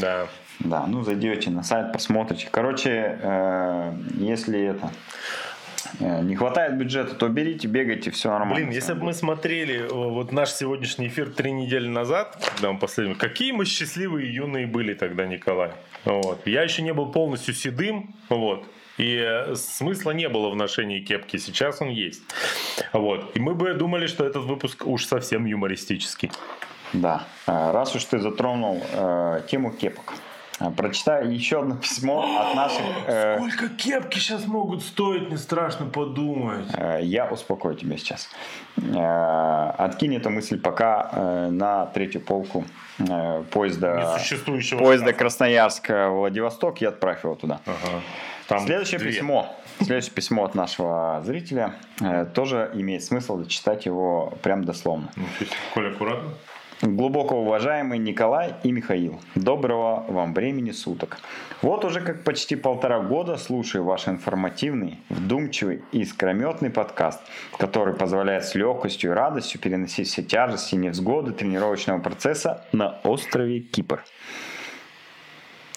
[0.00, 0.26] Да.
[0.60, 2.48] Да, ну зайдете на сайт, посмотрите.
[2.50, 4.90] Короче, э, если это
[5.98, 8.56] э, не хватает бюджета, то берите, бегайте, все нормально.
[8.56, 12.78] Блин, если бы мы смотрели э, вот наш сегодняшний эфир три недели назад, когда мы
[12.78, 15.70] последний, какие мы счастливые юные были тогда, Николай.
[16.04, 16.46] Вот.
[16.46, 18.66] Я еще не был полностью седым, вот.
[18.98, 22.22] И э, смысла не было в ношении кепки, сейчас он есть.
[22.92, 23.34] Вот.
[23.34, 26.30] И мы бы думали, что этот выпуск уж совсем юмористический.
[26.92, 30.12] Да, раз уж ты затронул э, тему кепок,
[30.76, 32.82] прочитаю еще одно письмо от наших...
[33.06, 36.66] э, Сколько кепки сейчас могут стоить, не страшно подумать.
[36.74, 38.28] Э, Я успокою тебя сейчас.
[38.76, 42.64] Э, Откинь эту мысль пока э, на третью полку
[42.98, 44.18] э, поезда,
[44.78, 45.12] поезда.
[45.12, 47.60] Красноярск-Владивосток и отправь его туда.
[47.66, 48.00] Ага.
[48.48, 49.12] Там Следующее две.
[49.12, 49.56] письмо.
[49.78, 55.08] Следующее письмо от нашего зрителя э, тоже имеет смысл зачитать его прям дословно.
[55.16, 55.24] Ну,
[55.72, 56.30] Коль, аккуратно.
[56.82, 61.18] Глубоко уважаемый Николай и Михаил, доброго вам времени суток.
[61.60, 67.20] Вот уже как почти полтора года слушаю ваш информативный, вдумчивый и искрометный подкаст,
[67.58, 73.60] который позволяет с легкостью и радостью переносить все тяжести и невзгоды тренировочного процесса на острове
[73.60, 74.02] Кипр.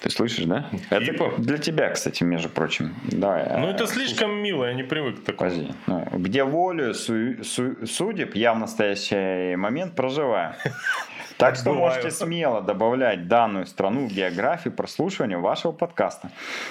[0.04, 0.70] Ты слышишь, да?
[0.90, 1.36] Это Кипр?
[1.38, 2.94] для тебя, кстати, между прочим.
[3.10, 3.48] Давай.
[3.58, 5.50] Ну, э, это слишком мило, я не привык к такому.
[5.50, 5.74] Подожди.
[5.88, 10.56] Ну, где волю су- су- судеб я в настоящий момент проживаю.
[11.38, 16.30] Так что можете смело добавлять данную страну в географию прослушивания вашего подкаста.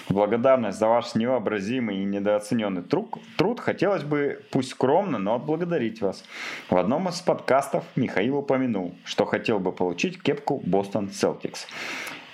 [0.09, 6.25] Благодарность за ваш невообразимый и недооцененный труд, труд хотелось бы, пусть скромно, но отблагодарить вас.
[6.71, 11.67] В одном из подкастов Михаил упомянул, что хотел бы получить кепку Бостон Celtics.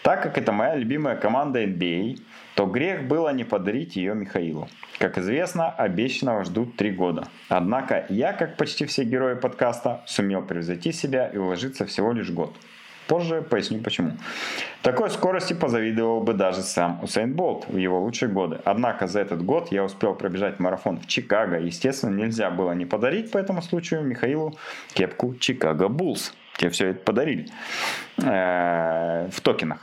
[0.09, 2.19] Так как это моя любимая команда NBA,
[2.55, 4.67] то грех было не подарить ее Михаилу.
[4.99, 7.29] Как известно, обещанного ждут три года.
[7.51, 12.57] Однако я, как почти все герои подкаста, сумел превзойти себя и уложиться всего лишь год.
[13.07, 14.13] Позже поясню почему.
[14.81, 18.61] Такой скорости позавидовал бы даже сам Усейн Болт в его лучшие годы.
[18.65, 21.59] Однако за этот год я успел пробежать марафон в Чикаго.
[21.59, 24.55] Естественно, нельзя было не подарить по этому случаю Михаилу
[24.95, 26.33] кепку Чикаго Буллс.
[26.59, 27.47] Тебе все это подарили.
[28.19, 29.79] Э, В токенах.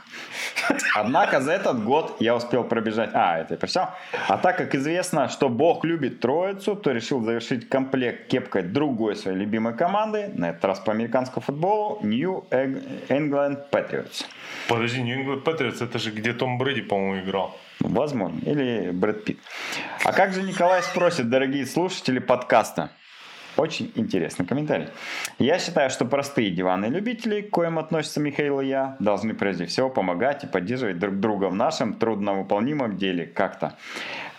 [0.94, 3.10] Однако за этот год я успел пробежать...
[3.14, 3.90] А, это я прочитал.
[4.28, 9.38] А так как известно, что Бог любит троицу, то решил завершить комплект кепкой другой своей
[9.38, 14.26] любимой команды, на этот раз по американскому футболу, New England Patriots.
[14.68, 17.58] Подожди, New England Patriots, это же где Том Брэди, по-моему, играл.
[17.80, 18.38] Возможно.
[18.44, 19.38] Или Брэд Питт.
[20.04, 22.90] А как же Николай спросит, дорогие слушатели подкаста?
[23.56, 24.88] Очень интересный комментарий.
[25.38, 29.88] Я считаю, что простые диванные любители, к коим относятся Михаил и я, должны прежде всего
[29.88, 33.74] помогать и поддерживать друг друга в нашем трудновыполнимом деле как-то.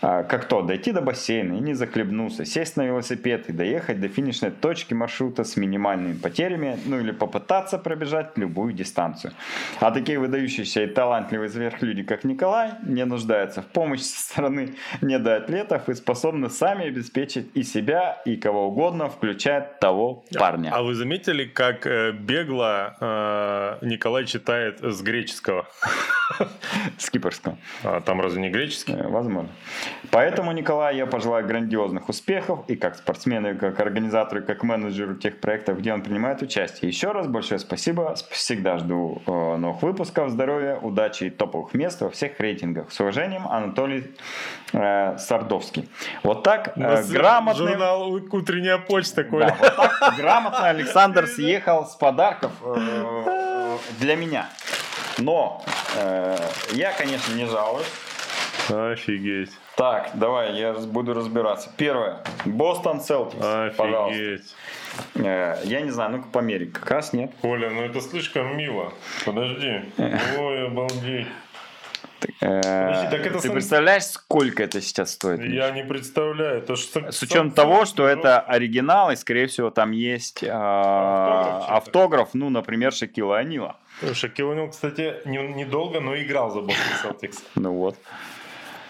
[0.01, 4.07] А, Как то, дойти до бассейна и не захлебнуться, сесть на велосипед и доехать до
[4.07, 9.33] финишной точки маршрута с минимальными потерями, ну или попытаться пробежать любую дистанцию.
[9.79, 15.89] А такие выдающиеся и талантливые сверхлюди, как Николай, не нуждаются в помощи со стороны недоатлетов
[15.89, 20.71] и способны сами обеспечить и себя, и кого угодно, включая того парня.
[20.73, 25.67] А вы заметили, как э, бегло э, Николай читает с греческого?
[26.97, 27.57] С кипрского.
[27.83, 28.93] А там разве не греческий?
[28.93, 29.49] Э, Возможно.
[30.11, 35.15] Поэтому, Николай, я пожелаю грандиозных успехов и как спортсмену, и как организатору, и как менеджеру
[35.15, 36.89] тех проектов, где он принимает участие.
[36.89, 38.15] Еще раз большое спасибо.
[38.31, 40.29] Всегда жду э, новых выпусков.
[40.29, 42.91] Здоровья, удачи и топовых мест во всех рейтингах.
[42.91, 44.15] С уважением, Анатолий
[44.73, 45.89] э, Сардовский.
[46.23, 47.67] Вот так э, грамотный...
[47.67, 49.57] Журнал «Утренняя почта», Да, Коля.
[49.59, 54.49] вот так грамотно Александр съехал с подарков э, для меня.
[55.17, 55.63] Но
[55.95, 56.37] э,
[56.73, 57.87] я, конечно, не жалуюсь.
[58.69, 59.51] Офигеть.
[59.75, 61.69] Так, давай, я буду разбираться.
[61.77, 62.21] Первое.
[62.45, 63.45] Бостон Селтикс.
[63.77, 64.15] Пожалуйста.
[64.15, 64.55] Офигеть.
[65.15, 66.65] Э, я не знаю, ну-ка помери.
[66.65, 67.31] Как раз нет.
[67.41, 68.91] Коля, ну это слишком мило.
[69.25, 69.81] Подожди.
[70.37, 71.27] Ой, обалдеть.
[72.41, 75.39] Э, так это ты сам- представляешь, сколько это сейчас стоит?
[75.43, 76.61] Я не представляю.
[76.63, 81.59] То, что С учетом того, что это оригинал, и, скорее всего, там есть э, Автограф
[81.61, 81.75] чей-то.
[81.77, 83.77] автограф, ну, например, Шакила Анила.
[84.13, 87.43] Шакил О'Нил, кстати, не- недолго, но играл за Бостон Селтикс.
[87.55, 87.95] Ну вот.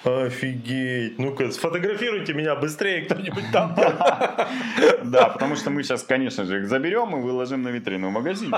[0.08, 1.20] Офигеть.
[1.20, 3.76] Ну-ка, сфотографируйте меня быстрее кто-нибудь там.
[5.04, 8.52] Да, потому что мы сейчас, конечно же, их заберем и выложим на витрину в магазине.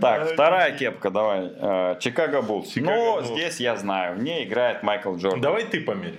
[0.00, 1.50] Так, вторая кепка, давай.
[1.56, 2.74] Э, Чикаго Буллс.
[2.76, 3.26] Буллс.
[3.28, 5.40] здесь я знаю, в ней играет Майкл Джордан.
[5.40, 6.14] Давай ты померь.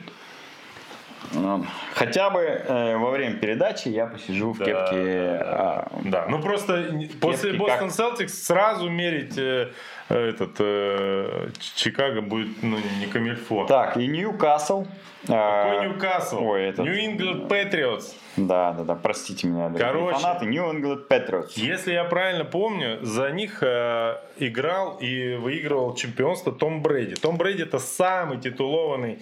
[1.34, 1.66] Ну,
[1.96, 5.38] Хотя бы э, во время передачи я посижу в Да, кепке.
[5.40, 6.86] да, а, Да, ну просто
[7.20, 9.72] после как- Бостон Селтикс сразу мерить э,
[10.10, 13.66] этот э, Чикаго будет ну, не камильфо.
[13.66, 14.86] Так, и Ньюкасл.
[15.22, 16.44] Какой А, Ньюкасл?
[16.44, 16.86] Ой, этот...
[16.86, 18.14] New England Patriots.
[18.38, 19.72] Да, да, да, простите меня.
[19.76, 20.20] Короче.
[20.20, 20.46] фанаты.
[20.46, 21.54] New England Patriots.
[21.56, 27.16] Если я правильно помню, за них э, играл и выигрывал чемпионство Том Брейди.
[27.16, 29.20] Том Брейди это самый титулованный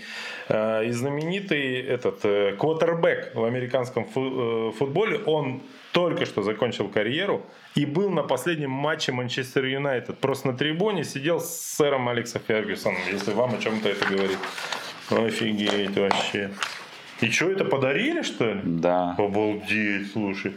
[0.49, 5.19] э, и знаменитый этот э, квотербек в американском фу- э, футболе.
[5.25, 5.61] Он
[5.93, 10.17] только что закончил карьеру и был на последнем матче Манчестер Юнайтед.
[10.19, 14.39] Просто на трибуне сидел с сэром Алекса Фергюсоном, если вам о чем-то это говорит.
[15.09, 16.51] Офигеть вообще.
[17.21, 18.61] И что, это подарили, что ли?
[18.63, 19.15] Да.
[19.17, 20.53] Обалдеть, слушай.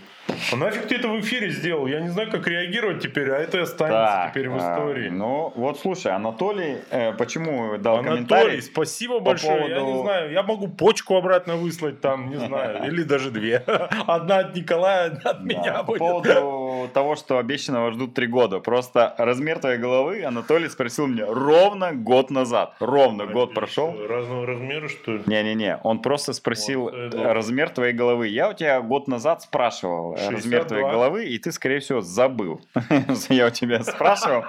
[0.53, 1.87] А нафиг ты это в эфире сделал?
[1.87, 5.09] Я не знаю, как реагировать теперь, а это останется Так, теперь в а, истории.
[5.09, 8.62] ну, вот слушай, Анатолий, э, почему дал Анатолий, комментарий?
[8.62, 9.68] спасибо большое.
[9.68, 13.57] Я не поводу- знаю, я могу почку обратно выслать там, не знаю, или даже две.
[14.07, 16.01] Одна от Николая, одна от меня по будет.
[16.77, 18.61] Поводу того, что обещанного ждут три года.
[18.61, 22.74] Просто размер твоей головы Анатолий спросил меня ровно год назад.
[22.81, 23.95] Ровно год прошел.
[24.07, 25.22] Разного размера, что ли?
[25.27, 28.29] Не-не-не, он просто спросил Вот, размер твоей головы.
[28.29, 30.64] Я у тебя год назад спрашивал э, размер 62.
[30.64, 32.61] твоей головы, и ты, скорее всего, забыл.
[33.29, 34.45] Я у тебя спрашивал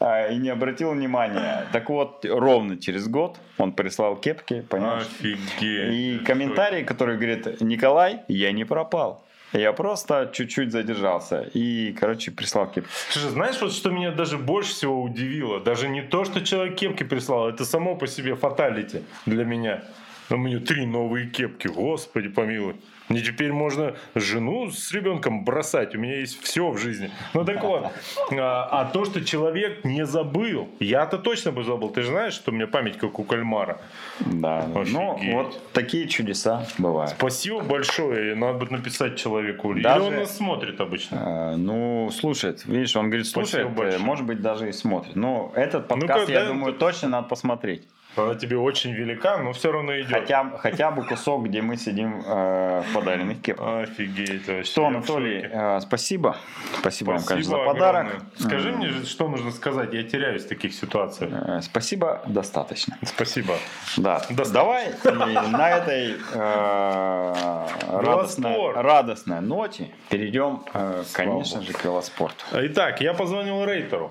[0.00, 1.66] а, и не обратил внимания.
[1.72, 5.02] Так вот, ровно через год он прислал кепки, понимаешь?
[5.02, 5.92] Офигеть.
[5.92, 9.26] И комментарий, который говорит, Николай, я не пропал.
[9.52, 11.50] Я просто чуть-чуть задержался.
[11.54, 12.90] И, короче, прислал кепки.
[13.10, 15.60] Слушай, знаешь, вот что меня даже больше всего удивило?
[15.60, 19.84] Даже не то, что человек кепки прислал, это само по себе фаталити для меня.
[20.30, 22.74] У меня три новые кепки, господи помилуй.
[23.08, 25.94] Мне теперь можно жену с ребенком бросать.
[25.94, 27.10] У меня есть все в жизни.
[27.34, 27.86] Ну так вот.
[28.38, 30.68] А, а то, что человек не забыл.
[30.80, 31.90] Я-то точно бы забыл.
[31.90, 33.78] Ты же знаешь, что у меня память как у кальмара.
[34.20, 34.66] Да.
[34.66, 35.34] Ну, Офигеть.
[35.34, 37.12] вот такие чудеса бывают.
[37.12, 38.34] Спасибо большое.
[38.34, 39.74] Надо бы написать человеку.
[39.74, 41.18] Даже- Или он нас смотрит обычно.
[41.20, 42.64] А, Ну, слушает.
[42.66, 45.14] Видишь, он говорит, слушает, э, может быть, даже и смотрит.
[45.16, 47.86] Но этот подкаст, Ну-ка, я думаю, точно надо посмотреть.
[48.16, 50.08] Она тебе очень велика, но все равно идет.
[50.10, 53.82] Хотя, хотя бы кусок, где мы сидим э, в подаренных кепках.
[53.88, 54.64] Офигеть вообще.
[54.70, 56.36] Что, Анатолий, э, спасибо.
[56.80, 58.06] Спасибо, вам, конечно, за подарок.
[58.06, 58.30] огромное.
[58.38, 61.30] Скажи мне, что нужно сказать, я теряюсь в таких ситуациях.
[61.32, 62.96] э, Спасибо, достаточно.
[63.04, 63.54] Спасибо.
[63.96, 64.52] Да, Достаточно.
[64.52, 72.44] давай и на этой э, радостной, радостной ноте перейдем, э, конечно же, к велоспорту.
[72.52, 74.10] Итак, я позвонил Рейтеру.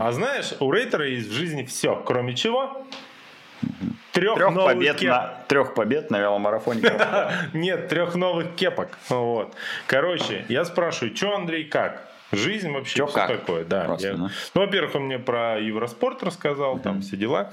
[0.00, 2.84] А знаешь, у Рейтера есть в жизни все, кроме чего?
[4.12, 6.82] Трех, Трех новых побед, кеп- на, трех побед на веломарафоне.
[7.52, 8.98] Нет, трех новых кепок.
[9.08, 9.54] Вот.
[9.86, 12.06] Короче, я спрашиваю, что, Андрей, как?
[12.32, 13.28] Жизнь вообще Чё что как?
[13.28, 13.64] такое?
[13.64, 13.84] Да.
[13.84, 14.28] Просто, я- ну.
[14.54, 17.52] Ну, во-первых, он мне про Евроспорт рассказал, там все дела.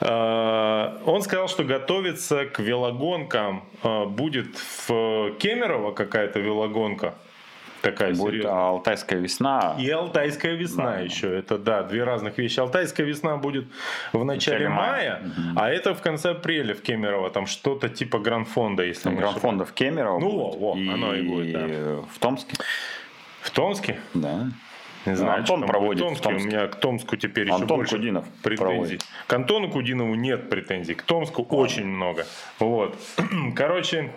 [0.00, 3.64] А, Он сказал, что готовится к велогонкам.
[3.82, 4.56] А, Будет
[4.86, 7.14] в Кемерово какая-то велогонка.
[7.82, 8.52] Такая Будет серьезная.
[8.52, 9.76] а, Алтайская весна.
[9.78, 10.98] И Алтайская весна Да.
[11.00, 11.38] еще.
[11.38, 12.58] Это, да, две разных вещи.
[12.60, 13.66] Алтайская весна будет
[14.12, 15.22] в начале начале мая, мая.
[15.22, 15.58] Мгм.
[15.58, 17.30] а это в конце апреля в Кемерово.
[17.30, 20.18] Там что-то типа Гранфонда, если Гранфонда в Кемерово.
[20.18, 20.60] Ну, будет.
[20.60, 22.02] во, во, оно и будет, да.
[22.12, 22.56] в Томске.
[23.42, 23.98] В Томске?
[24.14, 24.48] Да.
[25.06, 26.28] Не знаю, Антон проводит в в Томске.
[26.28, 26.48] У Томске.
[26.48, 28.64] меня к Томску теперь еще Антон больше Кудинов претензий.
[28.64, 29.06] проводит.
[29.26, 30.94] К Антону Кудинову нет претензий.
[30.94, 32.26] К Томску очень много.
[32.58, 32.98] Вот.
[33.56, 34.10] Короче,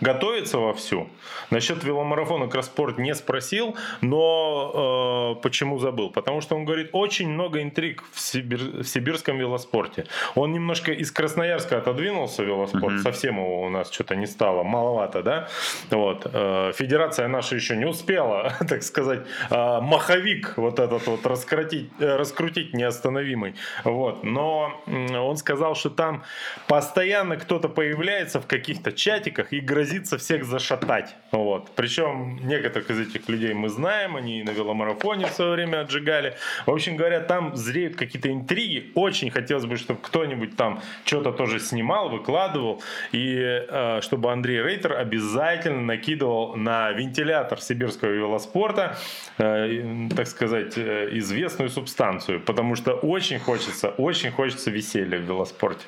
[0.00, 1.08] готовится вовсю.
[1.50, 6.10] Насчет веломарафона Кросспорт не спросил, но э, почему забыл?
[6.10, 10.06] Потому что он говорит, очень много интриг в, сибир- в сибирском велоспорте.
[10.34, 13.02] Он немножко из Красноярска отодвинулся велоспорт, Мгм.
[13.02, 15.48] совсем его у нас что-то не стало, маловато, да?
[15.90, 16.26] Вот.
[16.32, 22.16] Э, Федерация наша еще не успела, так сказать, э, маховик вот этот вот раскрутить, э,
[22.16, 23.54] раскрутить неостановимый.
[23.84, 24.24] Вот.
[24.24, 26.24] Но м, он сказал, что там
[26.66, 31.14] постоянно кто-то появляется в каких-то чатиках и грозится всех зашатать.
[31.30, 31.70] Вот.
[31.76, 36.34] Причем некоторых из этих людей мы знаем, они и на веломарафоне в свое время отжигали.
[36.66, 38.90] В общем говоря, там зреют какие-то интриги.
[38.96, 42.82] Очень хотелось бы, чтобы кто-нибудь там что-то тоже снимал, выкладывал.
[43.12, 48.98] И э, чтобы Андрей Рейтер обязательно накидывал на вентилятор сибирского велоспорта,
[49.38, 52.40] э, так сказать, э, известную субстанцию.
[52.40, 55.84] Потому что очень хочется, очень хочется веселья в велоспорте.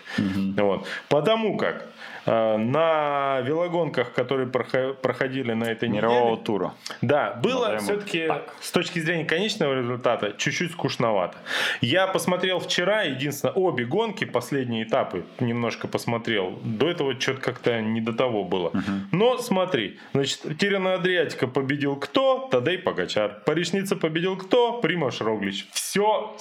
[0.56, 0.86] Вот.
[1.08, 1.88] Потому как
[2.32, 6.74] на велогонках, которые прохо- проходили на этой Мирового неделе, тура.
[7.00, 8.28] да, было все-таки
[8.60, 11.36] с точки зрения конечного результата чуть-чуть скучновато.
[11.80, 16.58] Я посмотрел вчера, единственное, обе гонки, последние этапы, немножко посмотрел.
[16.62, 18.72] До этого что-то как-то не до того было.
[19.12, 22.48] Но смотри, значит, Тирана Адриатика победил кто?
[22.50, 23.42] Тадей Погачар.
[23.46, 24.80] Паришница победил кто?
[24.80, 25.66] Примаш Роглич.
[25.72, 26.34] Все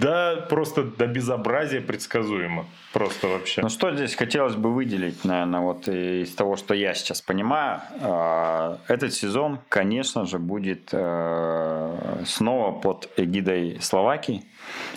[0.00, 2.66] да просто до безобразия предсказуемо.
[2.92, 3.62] Просто вообще.
[3.62, 8.76] Ну что здесь хотелось бы выделить, наверное, вот из того, что я сейчас понимаю, э,
[8.88, 14.42] этот сезон, конечно же, будет э, снова под эгидой Словакии.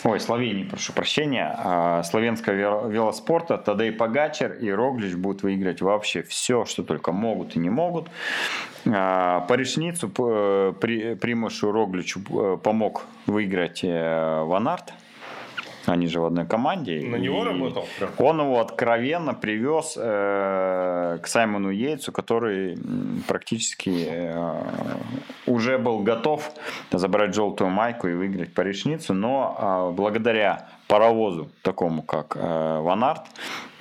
[0.04, 1.56] Ой, Словении, прошу прощения.
[1.58, 7.60] А славянского велоспорта Тадей Погачер и Роглич будут выиграть вообще все, что только могут и
[7.60, 8.08] не могут.
[8.88, 14.94] А, по решницу Примушу Рогличу э, помог выиграть Ван Арт–
[15.88, 17.02] они же в одной команде.
[17.06, 17.86] На него работал?
[17.98, 18.12] Прям.
[18.18, 22.78] Он его откровенно привез э, к Саймону Йейтсу, который
[23.28, 24.56] практически э,
[25.46, 26.52] уже был готов
[26.92, 33.24] забрать желтую майку и выиграть Париж-Ниццу, но э, благодаря паровозу такому, как э, Ван Арт,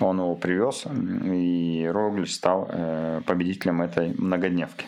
[0.00, 4.86] он его привез, и Роглич стал э, победителем этой многодневки.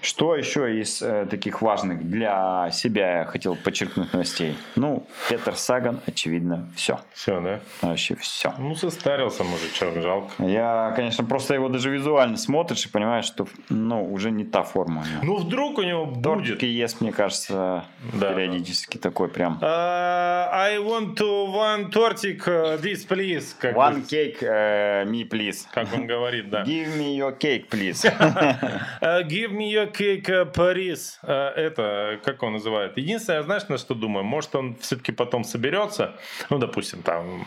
[0.00, 4.56] Что еще из э, таких важных для себя я хотел подчеркнуть новостей?
[4.76, 7.00] Ну, Петр Саган, очевидно, все.
[7.12, 7.60] Все, да?
[7.82, 8.54] Вообще все.
[8.58, 10.44] Ну, состарился мужичок, жалко.
[10.44, 15.04] Я, конечно, просто его даже визуально смотришь и понимаешь, что, ну, уже не та форма.
[15.22, 16.22] Ну, вдруг у него будет.
[16.22, 19.02] Тортики ест, мне кажется, да, периодически да.
[19.02, 19.58] такой прям.
[19.60, 23.54] Uh, I want to one тортик, uh, this please.
[23.58, 24.06] Как one бы...
[24.06, 25.66] cake, uh, me please.
[25.72, 26.62] Как он говорит, да.
[26.62, 28.04] Give me your cake, please.
[28.04, 32.96] uh, give me your Кейк Парис, э, это, как он называет?
[32.96, 34.24] Единственное, знаешь, на что думаю?
[34.24, 36.16] Может, он все-таки потом соберется,
[36.50, 37.46] ну, допустим, там,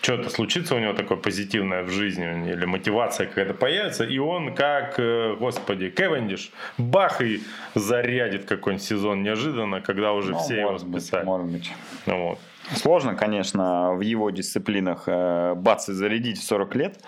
[0.00, 4.98] что-то случится у него такое позитивное в жизни, или мотивация какая-то появится, и он как,
[4.98, 7.40] э, господи, Кевендиш, бах, и
[7.74, 11.24] зарядит какой-нибудь сезон неожиданно, когда уже ну, все его списали.
[11.24, 11.72] Может быть.
[12.06, 12.38] Ну, вот.
[12.76, 17.00] Сложно, конечно, в его дисциплинах э, бац и зарядить в 40 лет.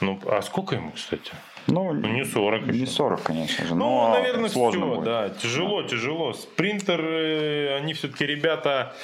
[0.00, 1.32] Ну, а сколько ему, кстати?
[1.66, 3.74] Ну, ну, не 40 Не 40, конечно же.
[3.74, 5.04] Ну, но наверное, сложно все, будет.
[5.04, 5.28] да.
[5.30, 5.88] Тяжело, да.
[5.88, 6.32] тяжело.
[6.32, 8.94] Спринтеры, они все-таки ребята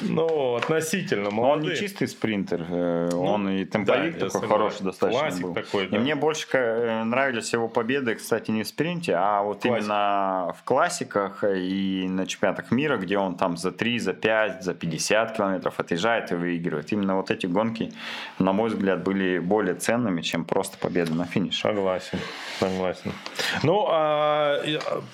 [0.00, 1.56] ну, относительно молодые.
[1.56, 5.42] Но он не чистый спринтер, э, ну, он и темповик да, такой хороший достаточно Классик
[5.42, 5.54] был.
[5.54, 5.96] такой, да.
[5.96, 9.82] И мне больше э, нравились его победы, кстати, не в спринте, а вот Классик.
[9.82, 14.74] именно в классиках и на чемпионатах мира, где он там за 3, за 5, за
[14.74, 16.92] 50 километров отъезжает и выигрывает.
[16.92, 17.92] Именно вот эти гонки,
[18.38, 21.62] на мой взгляд, были более ценными, чем просто победа на финише.
[21.62, 22.18] Согласен,
[22.58, 23.12] согласен.
[23.62, 24.62] Ну, а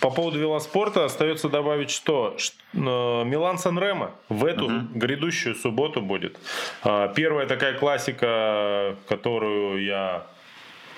[0.00, 2.36] по поводу велоспорта остается добавить, что
[2.74, 4.98] э, Милан Сан-Ремо в эту угу.
[4.98, 6.38] грядущую субботу будет.
[6.82, 10.26] А, первая такая классика, которую я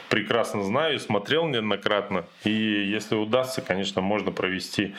[0.08, 2.24] прекрасно знаю, смотрел неоднократно.
[2.44, 4.94] И если удастся, конечно, можно провести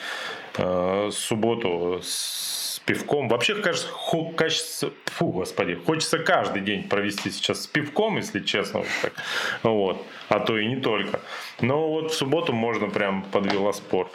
[0.58, 3.28] э, субботу с пивком.
[3.28, 8.80] Вообще, кажется, ху, кажется, фу, господи, хочется каждый день провести сейчас с пивком, если честно.
[8.80, 9.12] Вот так.
[9.62, 10.06] Вот.
[10.28, 11.20] А то и не только.
[11.60, 14.12] Но вот в субботу можно прям под велоспорт.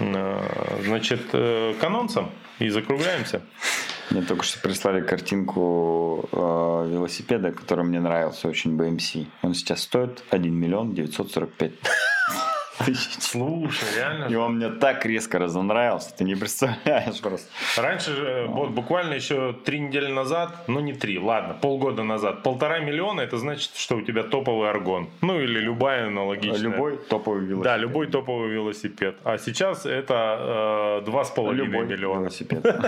[0.00, 3.42] Э, значит, э, к анонсам и закругляемся.
[4.10, 9.26] Мне только что прислали картинку э, велосипеда, который мне нравился очень, BMC.
[9.42, 11.72] Он сейчас стоит 1 миллион 945
[13.20, 14.24] Слушай, реально.
[14.26, 17.48] И он мне так резко разонравился, ты не представляешь просто.
[17.76, 22.78] Раньше же, вот буквально еще три недели назад, ну не три, ладно, полгода назад, полтора
[22.78, 25.08] миллиона, это значит, что у тебя топовый аргон.
[25.20, 26.60] Ну или любая аналогичная.
[26.60, 27.64] Любой топовый велосипед.
[27.64, 29.16] Да, любой топовый велосипед.
[29.24, 32.20] А сейчас это э, два с половиной миллиона.
[32.20, 32.64] велосипед.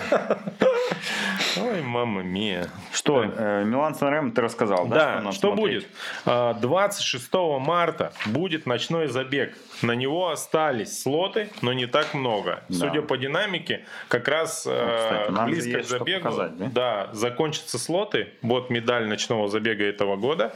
[1.57, 2.69] Ой, мама мия.
[2.93, 5.21] Что, э, Милан Сан ты рассказал, да?
[5.21, 5.87] Да, что, что будет?
[6.25, 12.63] 26 а, марта будет ночной забег на него остались слоты, но не так много.
[12.69, 12.75] Да.
[12.75, 16.71] Судя по динамике, как раз ну, кстати, близко к забегу показать, да?
[16.73, 18.29] Да, закончатся слоты.
[18.43, 20.53] Вот медаль ночного забега этого года.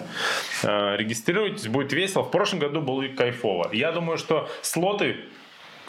[0.63, 2.23] Э, регистрируйтесь, будет весело.
[2.23, 3.71] В прошлом году было кайфово.
[3.73, 5.17] Я думаю, что слоты...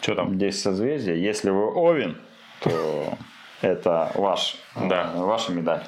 [0.00, 0.34] Что там?
[0.34, 1.22] Здесь созвездие.
[1.22, 2.16] Если вы Овен,
[2.60, 3.18] то
[3.62, 5.12] это ваш, да.
[5.16, 5.82] ваша медаль.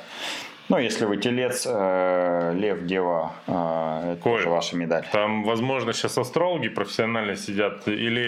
[0.70, 5.04] Ну, если вы телец, э, лев, дева, э, это Коль, ваша медаль.
[5.10, 8.22] Там, возможно, сейчас астрологи профессионально сидят, или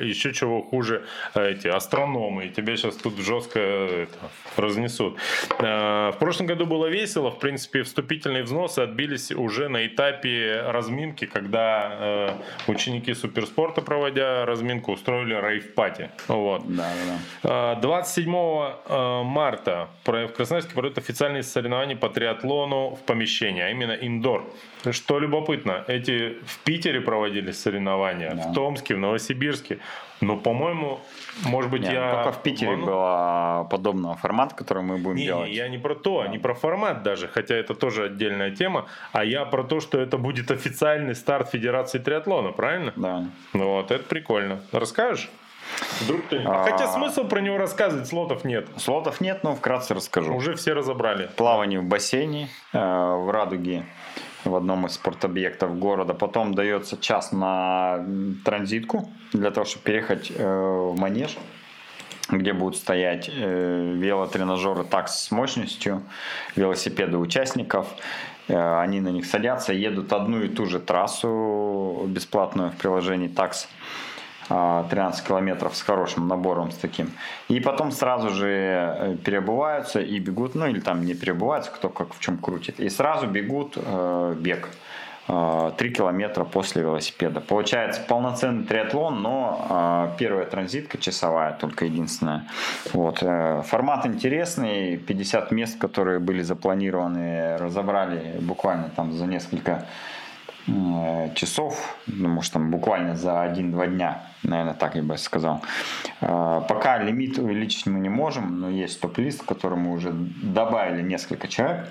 [0.00, 1.04] э, еще чего хуже,
[1.36, 4.18] э, эти астрономы, и тебя сейчас тут жестко это,
[4.56, 5.18] разнесут.
[5.60, 11.26] Э, в прошлом году было весело, в принципе, вступительные взносы отбились уже на этапе разминки,
[11.26, 12.28] когда э,
[12.66, 16.10] ученики суперспорта, проводя разминку, устроили рейв-пати.
[16.26, 16.62] Вот.
[16.66, 16.90] Да,
[17.44, 17.74] да, да.
[17.76, 23.92] 27 э, марта в Красноярске пройдут официальные соревнования соревнований по триатлону в помещении, а именно
[23.92, 24.44] индор.
[24.90, 28.42] Что любопытно, эти в Питере проводились соревнования, да.
[28.42, 29.78] в Томске, в Новосибирске.
[30.20, 30.98] Но, по-моему,
[31.44, 32.10] может быть, Нет, я...
[32.14, 32.86] Только в Питере Ману...
[32.86, 35.48] был подобного формата, который мы будем не, делать.
[35.48, 36.28] Не, я не про то, да.
[36.28, 40.18] не про формат даже, хотя это тоже отдельная тема, а я про то, что это
[40.18, 42.92] будет официальный старт Федерации триатлона, правильно?
[42.96, 43.24] Да.
[43.52, 44.60] Вот, это прикольно.
[44.72, 45.28] Расскажешь?
[46.00, 46.38] Вдруг ты...
[46.44, 48.68] а, хотя смысл про него рассказывать, слотов нет.
[48.76, 50.34] Слотов нет, но вкратце расскажу.
[50.34, 51.28] Уже все разобрали.
[51.36, 53.84] Плавание в бассейне, э, в Радуге
[54.44, 56.14] в одном из спортобъектов города.
[56.14, 58.04] Потом дается час на
[58.44, 61.36] транзитку для того, чтобы переехать э, в манеж
[62.30, 66.02] где будут стоять э, велотренажеры такс с мощностью,
[66.56, 67.88] велосипеды участников.
[68.48, 73.68] Э, они на них садятся, едут одну и ту же трассу бесплатную в приложении такс.
[74.48, 77.12] 13 километров с хорошим набором, с таким.
[77.48, 82.14] И потом сразу же э, переобуваются и бегут, ну или там не переобуваются, кто как
[82.14, 82.80] в чем крутит.
[82.80, 84.68] И сразу бегут э, бег.
[85.26, 87.40] 3 э, километра после велосипеда.
[87.40, 92.46] Получается полноценный триатлон, но э, первая транзитка часовая, только единственная.
[92.94, 93.18] Вот.
[93.18, 99.84] Формат интересный, 50 мест, которые были запланированы, разобрали буквально там за несколько
[101.34, 105.62] часов, ну, может там буквально за 1-2 дня, наверное, так я бы сказал.
[106.20, 111.48] Пока лимит увеличить мы не можем, но есть топ-лист, в который мы уже добавили несколько
[111.48, 111.88] человек.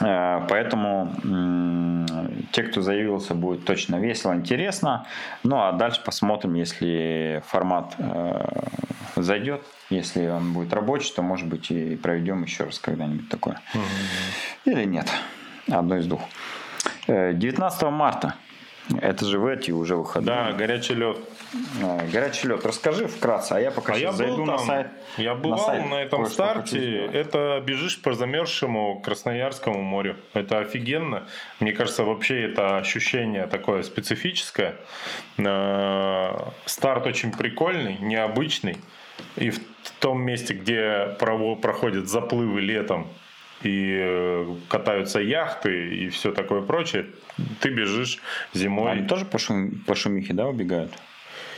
[0.00, 1.12] Э, поэтому
[2.52, 5.06] те, кто заявился, будет точно весело, интересно.
[5.42, 8.46] Ну а дальше посмотрим, если формат э,
[9.16, 13.60] зайдет, если он будет рабочий, то может быть и проведем еще раз когда-нибудь такое.
[13.74, 14.72] Угу.
[14.72, 15.06] Или нет.
[15.68, 16.22] Одно из двух.
[17.06, 18.34] 19 э, марта.
[19.00, 20.36] Это же в эти уже выходные.
[20.36, 21.18] Да, горячий лед.
[21.82, 22.64] А, горячий лед.
[22.64, 24.46] Расскажи вкратце, а я пока а я зайду там.
[24.46, 24.88] на сайт.
[25.16, 27.04] Я бывал на, сайт, на этом старте.
[27.06, 30.16] Это бежишь по замерзшему Красноярскому морю.
[30.34, 31.26] Это офигенно.
[31.58, 34.76] Мне кажется, вообще это ощущение такое специфическое.
[35.44, 38.76] А, старт очень прикольный, необычный.
[39.34, 39.58] И в
[39.98, 43.08] том месте, где проходят заплывы летом,
[43.62, 47.06] и э, катаются яхты и все такое прочее,
[47.60, 48.18] ты бежишь
[48.52, 48.92] зимой.
[48.92, 50.92] Они тоже по, шум, по шумихе, да, убегают?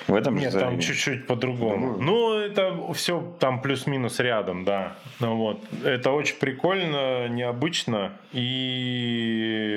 [0.08, 1.98] В этом Нет, же там чуть-чуть по-другому.
[2.00, 4.94] Ну, это все там плюс-минус рядом, да.
[5.20, 5.60] Ну, вот.
[5.84, 8.12] Это очень прикольно, необычно.
[8.32, 9.68] И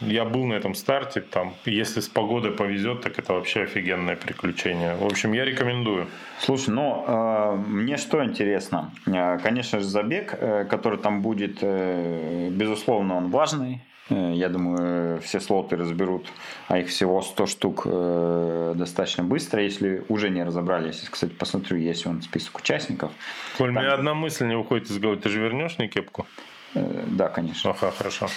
[0.00, 1.20] я был на этом старте.
[1.22, 4.94] Там, если с погодой повезет, так это вообще офигенное приключение.
[4.94, 6.06] В общем, я рекомендую.
[6.38, 8.92] Слушай, ну, э, мне что интересно?
[9.06, 15.40] Э, конечно же, забег, э, который там будет, э, безусловно, он важный я думаю, все
[15.40, 16.26] слоты разберут,
[16.68, 20.88] а их всего 100 штук э, достаточно быстро, если уже не разобрали.
[20.88, 23.10] Если, кстати, посмотрю, есть вон список участников.
[23.58, 23.76] Коль, Там...
[23.78, 25.20] у меня одна мысль не уходит из головы.
[25.20, 26.26] Ты же вернешь мне кепку?
[26.74, 27.70] Э, да, конечно.
[27.70, 28.28] Ага, хорошо.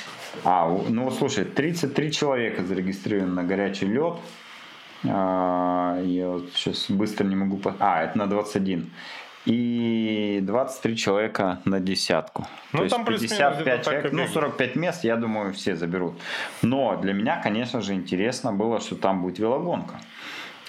[0.43, 4.15] А, ну слушай, 33 человека зарегистрированы на горячий лед.
[5.07, 7.59] А, я вот сейчас быстро не могу...
[7.79, 8.89] А, это на 21
[9.45, 12.47] и 23 человека на десятку.
[12.73, 16.13] Ну, То там есть 55 человек, ну 45 мест, я думаю, все заберут.
[16.61, 19.99] Но для меня, конечно же, интересно было, что там будет велогонка.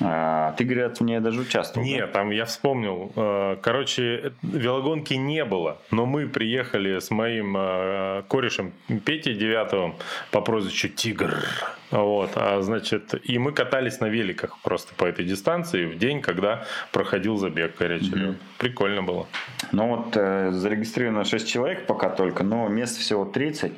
[0.03, 1.87] А, ты, говорят, в ней даже участвовал.
[1.87, 2.13] Нет, да?
[2.13, 3.13] там я вспомнил.
[3.17, 8.73] Э, короче, велогонки не было, но мы приехали с моим э, корешем
[9.05, 9.97] Петей Девятовым
[10.31, 11.45] по прозвищу Тигр.
[11.91, 16.65] Вот, а значит, и мы катались на великах просто по этой дистанции в день, когда
[16.93, 18.37] проходил забег горячий mm-hmm.
[18.59, 19.27] Прикольно было.
[19.73, 23.73] Ну вот э, зарегистрировано 6 человек пока только, но мест всего 30.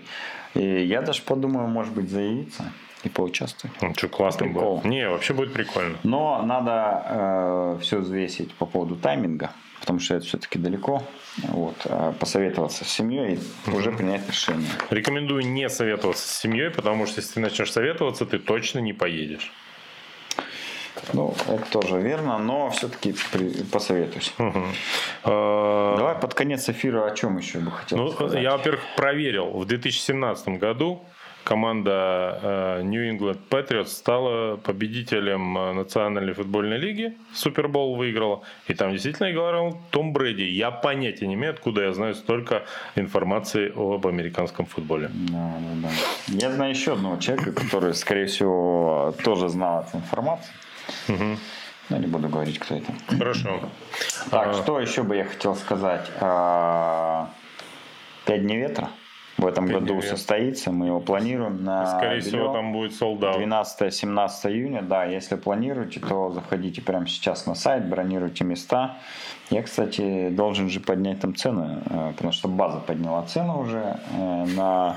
[0.55, 2.70] И я даже подумаю, может быть, заявиться
[3.05, 3.77] и поучаствовать.
[3.81, 4.77] Ну, что, классно Прикол.
[4.77, 4.85] будет.
[4.85, 5.97] Не, вообще будет прикольно.
[6.03, 9.51] Но надо э, все взвесить по поводу тайминга,
[9.81, 11.03] потому что это все-таки далеко.
[11.49, 14.69] Вот, э, посоветоваться с семьей и уже принять решение.
[14.91, 19.53] Рекомендую не советоваться с семьей, потому что если ты начнешь советоваться, ты точно не поедешь.
[21.12, 23.15] Ну, это тоже верно, но все-таки
[23.73, 24.31] посоветуйся.
[24.39, 24.65] Угу.
[25.24, 28.43] Давай под конец эфира о чем еще бы хотел ну, сказать.
[28.43, 29.51] Я, во-первых, проверил.
[29.53, 31.03] В 2017 году
[31.44, 37.16] команда э, New England Patriots стала победителем э, Национальной футбольной лиги.
[37.35, 38.43] Супербол выиграла.
[38.69, 40.43] И там действительно играл Том Брэди.
[40.43, 42.64] Я понятия не имею, откуда я знаю столько
[42.97, 45.10] информации об американском футболе.
[45.12, 45.90] Да, да, да.
[46.28, 50.55] Я знаю еще одного человека, который, скорее всего, тоже знал эту информацию.
[51.09, 51.39] Угу.
[51.90, 52.93] Но не буду говорить, кто это.
[53.09, 53.60] Хорошо.
[54.31, 54.55] Так, а...
[54.55, 56.10] что еще бы я хотел сказать?
[56.20, 57.31] А,
[58.24, 58.89] пять дней ветра
[59.39, 59.83] в этом Привет.
[59.83, 60.71] году состоится.
[60.71, 63.37] Мы его планируем на Скорее всего, там будет солдат.
[63.37, 64.83] 12-17 июня.
[64.83, 68.99] Да, если планируете, то заходите прямо сейчас на сайт, бронируйте места.
[69.51, 74.47] Я, кстати, должен же поднять там цены, э, потому что база подняла цену уже э,
[74.57, 74.97] на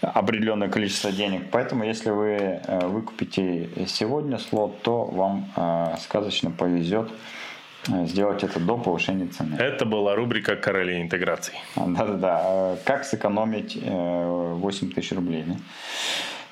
[0.00, 1.50] определенное количество денег.
[1.50, 5.46] Поэтому, если вы э, выкупите сегодня слот, то вам
[5.98, 7.10] сказочно повезет
[7.86, 9.56] сделать это до повышения цены.
[9.56, 11.54] Это была рубрика «Короли интеграции».
[11.76, 12.42] Да-да-да.
[12.44, 15.44] Э, как сэкономить 8 э, тысяч рублей.
[15.46, 15.56] Да?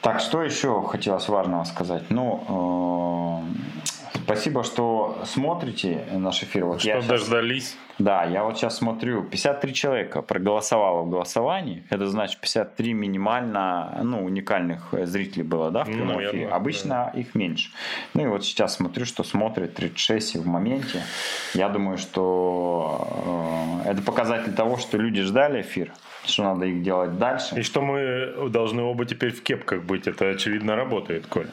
[0.01, 2.05] Так, что еще хотелось важного сказать?
[2.09, 3.45] Ну,
[4.15, 6.65] Спасибо, что смотрите наш эфир.
[6.65, 7.77] Вот Что я дождались.
[7.99, 11.85] Да, я вот сейчас смотрю, 53 человека проголосовало в голосовании.
[11.91, 16.27] Это значит 53 минимально, ну, уникальных э, зрителей было, да, в Ну, прямом эфире.
[16.33, 17.71] наверное, Обычно их меньше.
[18.15, 21.03] Ну и вот сейчас смотрю, что смотрит 36 в моменте.
[21.55, 25.93] Я думаю, что э, это показатель того, что люди ждали эфир,
[26.31, 27.59] что надо их делать дальше.
[27.59, 30.07] И что мы должны оба теперь в кепках быть.
[30.07, 31.49] Это, очевидно, работает, Коль.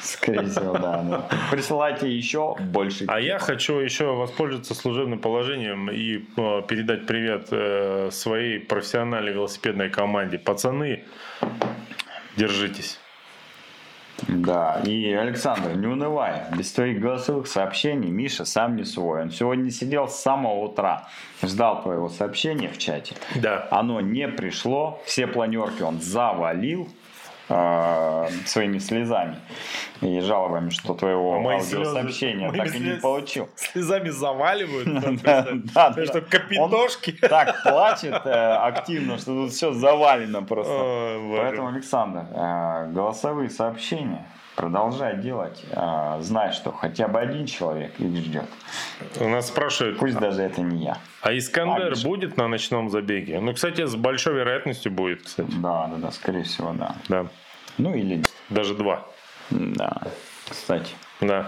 [0.00, 1.02] Скорее всего, да.
[1.02, 1.28] да.
[1.50, 3.04] Присылайте еще больше.
[3.08, 9.90] А я хочу еще воспользоваться служебным положением и э, передать привет э, своей профессиональной велосипедной
[9.90, 10.38] команде.
[10.38, 11.04] Пацаны,
[12.36, 12.98] держитесь.
[14.28, 16.42] Да, и Александр, не унывай.
[16.56, 19.22] Без твоих голосовых сообщений Миша сам не свой.
[19.22, 21.08] Он сегодня сидел с самого утра,
[21.42, 23.14] ждал твоего сообщения в чате.
[23.36, 23.68] Да.
[23.70, 26.88] Оно не пришло, все планерки он завалил
[27.52, 29.36] э, своими слезами
[30.00, 33.48] и жалобами, что твоего А аудиосообщения слезы- так и не получил.
[33.56, 35.22] Слезами заваливают.
[35.22, 35.46] Да,
[35.94, 36.04] да.
[36.06, 37.12] Что, капитошки?
[37.12, 41.18] Так плачет э, активно, что тут все завалено просто.
[41.36, 44.26] Поэтому, Александр, э, голосовые сообщения
[44.56, 45.64] продолжай делать.
[45.70, 48.44] Э, Знай, что хотя бы один человек их ждет.
[49.20, 50.98] У нас спрашивают, Пусть даже это не я.
[51.22, 52.06] а Искандер А, Миша.
[52.08, 53.40] будет на ночном забеге?
[53.40, 55.50] Ну, кстати, с большой вероятностью будет, кстати.
[55.52, 56.94] Да, да, да, скорее всего, да.
[57.08, 57.26] Да.
[57.78, 59.06] Ну или Даже два.
[59.50, 60.02] да.
[60.48, 60.94] Кстати.
[61.20, 61.40] Да.